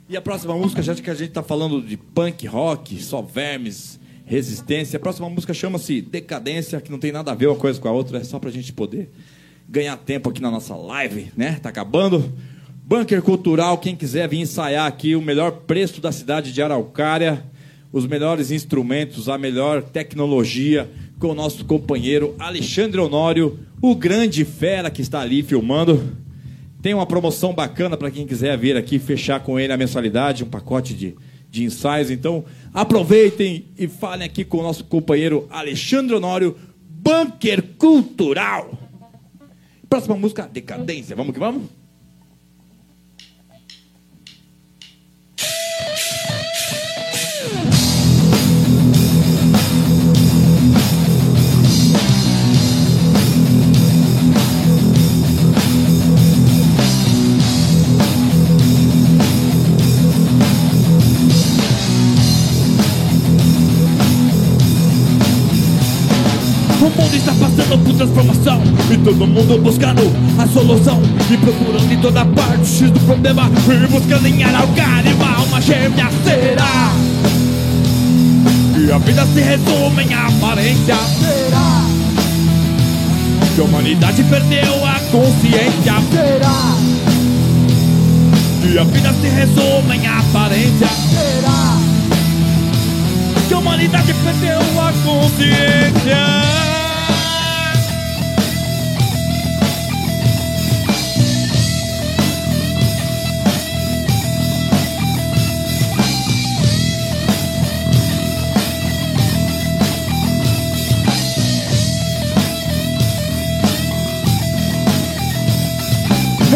[0.10, 3.98] E a próxima música, já que a gente tá falando de punk rock, só vermes,
[4.26, 4.98] resistência.
[4.98, 7.92] A próxima música chama-se Decadência, que não tem nada a ver uma coisa com a
[7.92, 9.10] outra, é só pra gente poder
[9.68, 11.58] ganhar tempo aqui na nossa live, né?
[11.62, 12.34] Tá acabando.
[12.86, 17.46] Bunker Cultural, quem quiser vir ensaiar aqui, o melhor preço da cidade de Araucária,
[17.90, 24.92] os melhores instrumentos, a melhor tecnologia, com o nosso companheiro Alexandre Honório, o grande fera
[24.92, 26.23] que está ali filmando.
[26.84, 30.50] Tem uma promoção bacana para quem quiser vir aqui fechar com ele a mensalidade, um
[30.50, 31.16] pacote de,
[31.50, 32.12] de ensaios.
[32.12, 32.44] Então,
[32.74, 38.78] aproveitem e falem aqui com o nosso companheiro Alexandre Honório, Bunker Cultural.
[39.90, 41.16] Próxima música, Decadência.
[41.16, 41.83] Vamos que vamos?
[67.04, 68.62] Mundo está passando por transformação.
[68.92, 70.02] E todo mundo buscando
[70.38, 71.02] a solução.
[71.30, 73.50] E procurando em toda parte o X do problema.
[73.68, 76.94] E buscando em Araucária uma alma será
[78.78, 81.86] E a vida se resume em aparência Será
[83.56, 86.76] Que a humanidade perdeu a consciência Será
[88.72, 91.78] E a vida se resume em aparência Será
[93.48, 96.63] Que a humanidade perdeu a consciência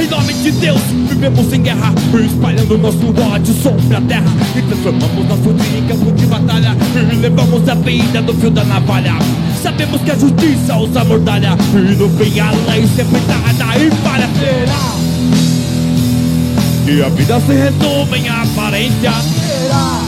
[0.07, 0.79] Em nome de Deus,
[1.09, 1.93] vivemos em guerra,
[2.25, 4.31] espalhando nosso ódio sobre a terra.
[4.55, 6.77] E transformamos nosso dia em campo de batalha.
[7.11, 9.15] E levamos a vida no fio da navalha.
[9.61, 11.57] Sabemos que a justiça usa mordalha.
[11.73, 13.89] E no fim a lei sempre dada e
[14.39, 14.95] será.
[16.87, 19.11] E a vida se resume em aparência.
[19.11, 20.01] Será.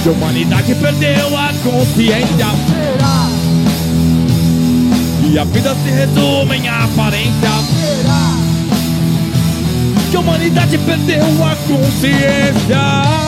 [0.00, 2.46] Que a humanidade perdeu a consciência.
[2.68, 3.28] Será.
[5.28, 7.97] E a vida se resume em aparência Será
[10.10, 13.27] Que a humanidade perdeu a consciência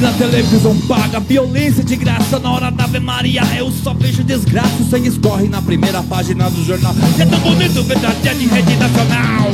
[0.00, 2.38] Na televisão paga violência de graça.
[2.38, 4.74] Na hora da Ave Maria eu só vejo desgraça.
[4.80, 6.94] O sangue escorre na primeira página do jornal.
[7.18, 9.50] É tão bonito ver tragédia de rede nacional.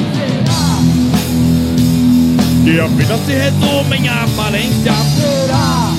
[2.65, 5.93] E a vida se resume em aparência Será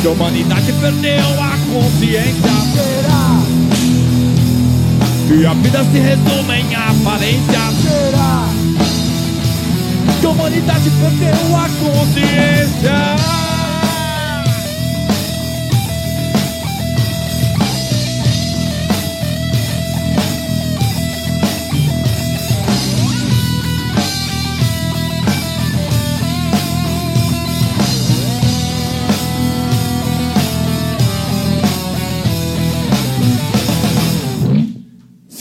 [0.00, 3.40] Que a humanidade perdeu a consciência Será
[5.26, 8.50] Que a vida se resume em aparência Será
[10.20, 12.39] que a humanidade perdeu a consciência.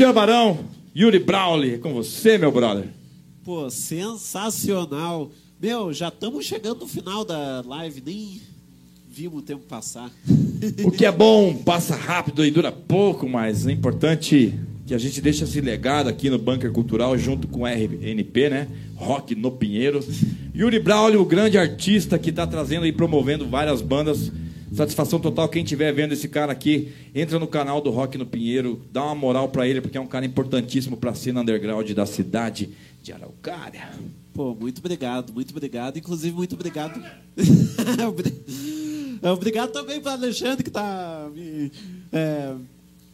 [0.10, 0.58] Senhor Barão,
[0.96, 2.88] Yuri Brawley, com você, meu brother.
[3.44, 5.30] Pô, sensacional.
[5.62, 8.40] Meu, já estamos chegando no final da live, nem
[9.10, 10.10] vimos o tempo passar.
[10.84, 14.54] O que é bom passa rápido e dura pouco, mas é importante
[14.86, 18.68] que a gente deixe esse legado aqui no Bunker Cultural junto com o RNP, né?
[18.96, 20.02] Rock no Pinheiro.
[20.54, 24.32] Yuri Braulio, o grande artista que está trazendo e promovendo várias bandas.
[24.74, 28.82] Satisfação total quem estiver vendo esse cara aqui, entra no canal do Rock no Pinheiro,
[28.92, 32.06] dá uma moral para ele porque é um cara importantíssimo para a cena underground da
[32.06, 32.70] cidade
[33.02, 33.90] de Araucária.
[34.40, 35.98] Pô, muito obrigado, muito obrigado.
[35.98, 37.04] Inclusive, muito obrigado.
[39.34, 41.70] obrigado também para Alexandre que está me.
[42.10, 42.56] É,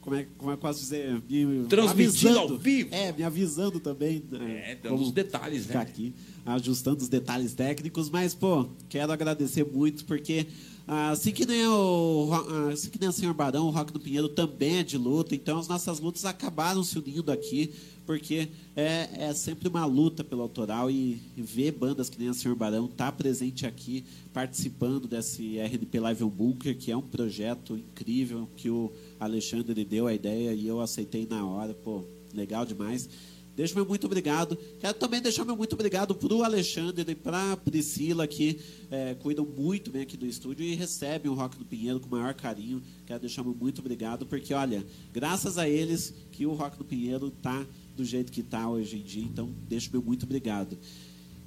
[0.01, 1.19] como, é, como é que eu posso dizer?
[1.27, 2.53] Me Transmitindo avisando.
[2.53, 2.89] ao vivo.
[2.93, 4.23] É, me avisando também.
[4.39, 5.85] É, dando os detalhes, ficar né?
[5.89, 6.13] aqui,
[6.45, 8.07] ajustando os detalhes técnicos.
[8.07, 10.45] Mas, pô, quero agradecer muito porque.
[10.87, 14.29] Assim que, nem o, Ro- assim que nem o Senhor Barão, o Rock do Pinheiro
[14.29, 17.73] também é de luta, então as nossas lutas acabaram se unindo aqui
[18.05, 22.33] porque é, é sempre uma luta pelo autoral e, e ver bandas que nem a
[22.33, 27.01] Senhor Barão estar tá presente aqui, participando desse RNP Live on Bunker, que é um
[27.01, 32.03] projeto incrível que o Alexandre deu a ideia e eu aceitei na hora, pô,
[32.33, 33.09] legal demais.
[33.55, 34.57] Deixo meu muito obrigado.
[34.79, 38.59] Quero também deixar meu muito obrigado para o Alexandre e para a Priscila, que
[38.91, 42.11] é, cuidam muito bem aqui do estúdio e recebem o Rock do Pinheiro com o
[42.11, 42.83] maior carinho.
[43.05, 47.27] Quero deixar meu muito obrigado, porque, olha, graças a eles que o Rock do Pinheiro
[47.27, 47.65] está
[47.95, 49.23] do jeito que está hoje em dia.
[49.23, 50.77] Então, deixo meu muito obrigado.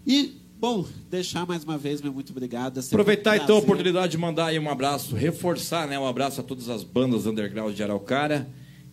[0.07, 2.79] E, bom, deixar mais uma vez meu muito obrigado.
[2.79, 6.41] É Aproveitar um então a oportunidade de mandar aí um abraço, reforçar né, um abraço
[6.41, 8.49] a todas as bandas underground de Araucária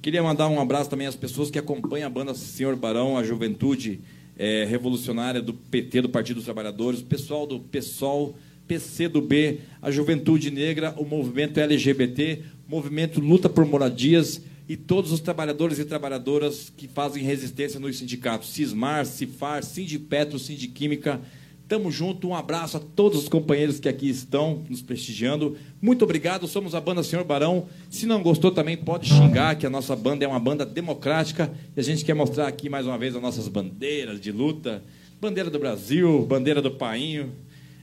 [0.06, 4.02] Queria mandar um abraço também às pessoas que acompanham a banda Senhor Barão, a juventude
[4.38, 8.36] é, revolucionária do PT, do Partido dos Trabalhadores, o pessoal do PSOL,
[8.68, 14.76] PC do B, a Juventude Negra, o movimento LGBT, o movimento Luta por Moradias e
[14.76, 21.22] todos os trabalhadores e trabalhadoras que fazem resistência nos sindicatos, Cismar, Cifar, Sindipetro, Sindiquímica,
[21.68, 25.58] Tamo junto, um abraço a todos os companheiros que aqui estão nos prestigiando.
[25.82, 27.68] Muito obrigado, somos a banda Senhor Barão.
[27.90, 31.80] Se não gostou também pode xingar, que a nossa banda é uma banda democrática e
[31.80, 34.84] a gente quer mostrar aqui mais uma vez as nossas bandeiras de luta.
[35.20, 37.34] Bandeira do Brasil, bandeira do Painho,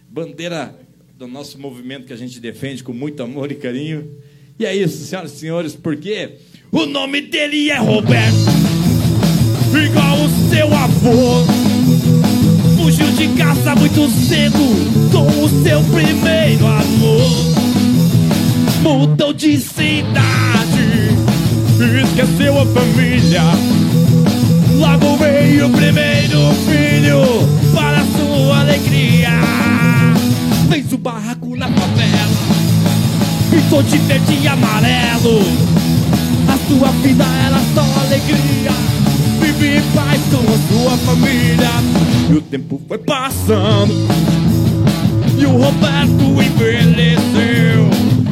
[0.09, 0.79] bandeira
[1.19, 4.17] do nosso movimento que a gente defende com muito amor e carinho.
[4.61, 6.39] E é isso, senhoras e senhores, porque
[6.73, 8.51] o nome dele é Roberto,
[9.75, 11.45] igual o seu avô
[12.79, 17.53] fugiu de casa muito cedo com o seu primeiro amor.
[18.83, 21.15] Mudou de cidade,
[22.05, 23.43] esqueceu a família.
[24.75, 27.21] Logo veio o primeiro filho
[27.75, 29.29] para sua alegria.
[30.71, 32.33] Fez o barraco na favela,
[33.51, 35.82] pintou de verde e amarelo.
[36.73, 38.71] Sua vida era só alegria.
[39.41, 41.69] Vive em paz com a sua família.
[42.31, 43.93] E o tempo foi passando.
[45.39, 47.91] E o Roberto envelheceu.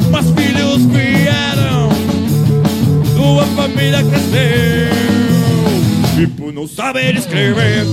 [0.09, 1.89] Mas filhos vieram.
[3.15, 4.91] Sua família cresceu.
[6.23, 7.85] E por não saber escrever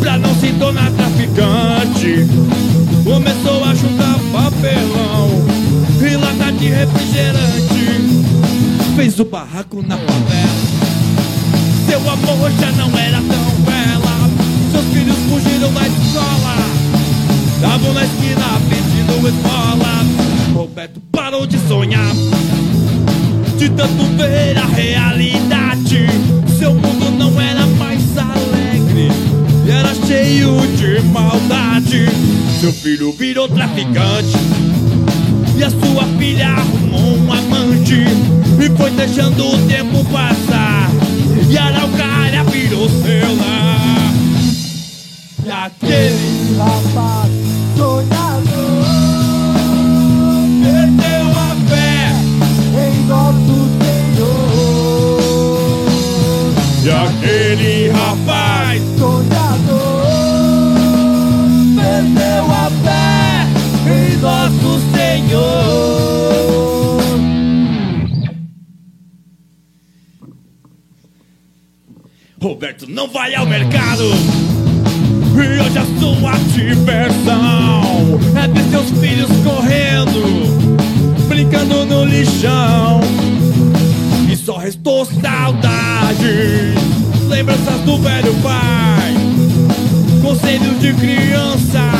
[0.00, 2.26] Pra não se tornar traficante
[3.04, 5.30] Começou a juntar papelão
[6.02, 8.39] E lata de refrigerante
[8.96, 10.70] Fez o barraco na favela.
[11.88, 14.30] Seu amor já não era tão bela.
[14.72, 16.56] Seus filhos fugiram da escola.
[17.54, 20.04] Estavam na esquina pedindo esmola.
[20.54, 22.12] Roberto parou de sonhar.
[23.56, 26.06] De tanto ver a realidade
[26.58, 29.08] Seu mundo não era mais alegre.
[29.68, 32.06] Era cheio de maldade.
[32.60, 34.69] Seu filho virou traficante
[35.60, 38.02] E a sua filha arrumou um amante
[38.58, 40.88] E foi deixando o tempo passar.
[41.50, 44.14] E a Araucária virou seu lar.
[45.66, 47.29] Aquele rapaz
[72.42, 74.02] Roberto não vai ao mercado.
[75.34, 83.02] E hoje a sua diversão é ver seus filhos correndo, brincando no lixão.
[84.30, 86.74] E só restou saudade,
[87.28, 89.14] lembranças do velho pai,
[90.22, 91.90] conselhos de criança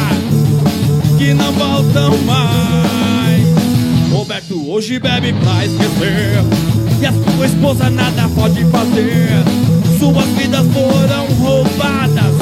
[1.18, 4.10] que não voltam mais.
[4.10, 6.42] Roberto hoje bebe pra esquecer,
[6.98, 9.69] e a sua esposa nada pode fazer.
[10.00, 12.34] Suas vidas foram roubadas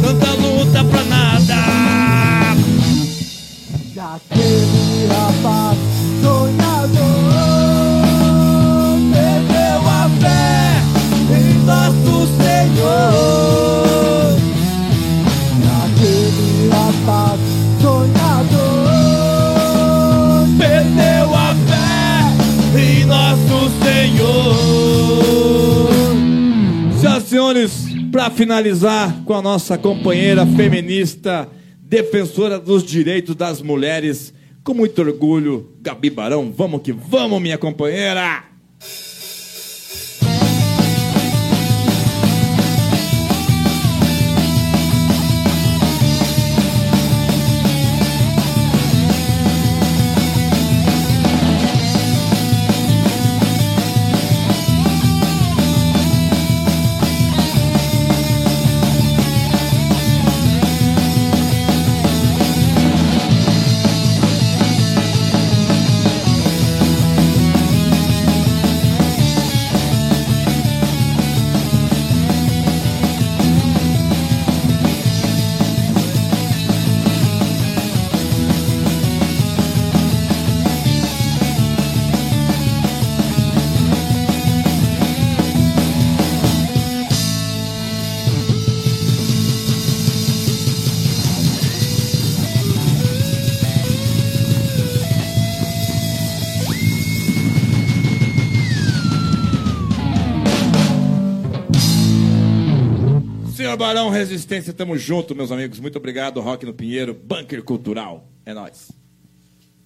[0.00, 1.56] tanta luta pra nada.
[3.96, 5.76] Daquele rapaz
[6.22, 6.79] sonhador
[28.12, 31.48] Para finalizar com a nossa companheira feminista,
[31.80, 34.32] defensora dos direitos das mulheres,
[34.62, 36.52] com muito orgulho, Gabi Barão.
[36.56, 38.49] Vamos que vamos, minha companheira!
[104.20, 105.80] Resistência, tamo junto, meus amigos.
[105.80, 108.28] Muito obrigado, Rock no Pinheiro, Bunker Cultural.
[108.44, 108.92] É nóis.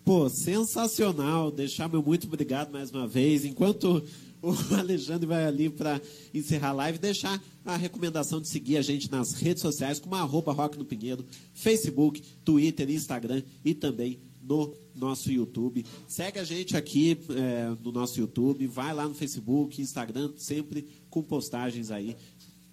[0.05, 1.53] Pô, sensacional.
[1.53, 3.45] Deixar meu muito obrigado mais uma vez.
[3.45, 4.03] Enquanto
[4.43, 6.01] o Alexandre vai ali para
[6.35, 10.53] encerrar a live, deixar a recomendação de seguir a gente nas redes sociais, como arroba
[10.53, 15.87] Rock no Pinheiro, Facebook, Twitter, Instagram e também no nosso YouTube.
[16.09, 21.23] Segue a gente aqui é, no nosso YouTube, vai lá no Facebook, Instagram, sempre com
[21.23, 22.17] postagens aí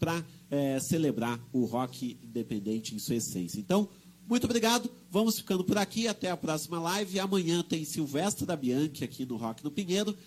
[0.01, 3.59] para é, celebrar o rock independente em sua essência.
[3.59, 3.87] Então,
[4.27, 4.89] muito obrigado.
[5.11, 6.07] Vamos ficando por aqui.
[6.07, 7.19] Até a próxima live.
[7.19, 10.17] Amanhã tem Silvestre da Bianchi aqui no Rock no Pinheiro.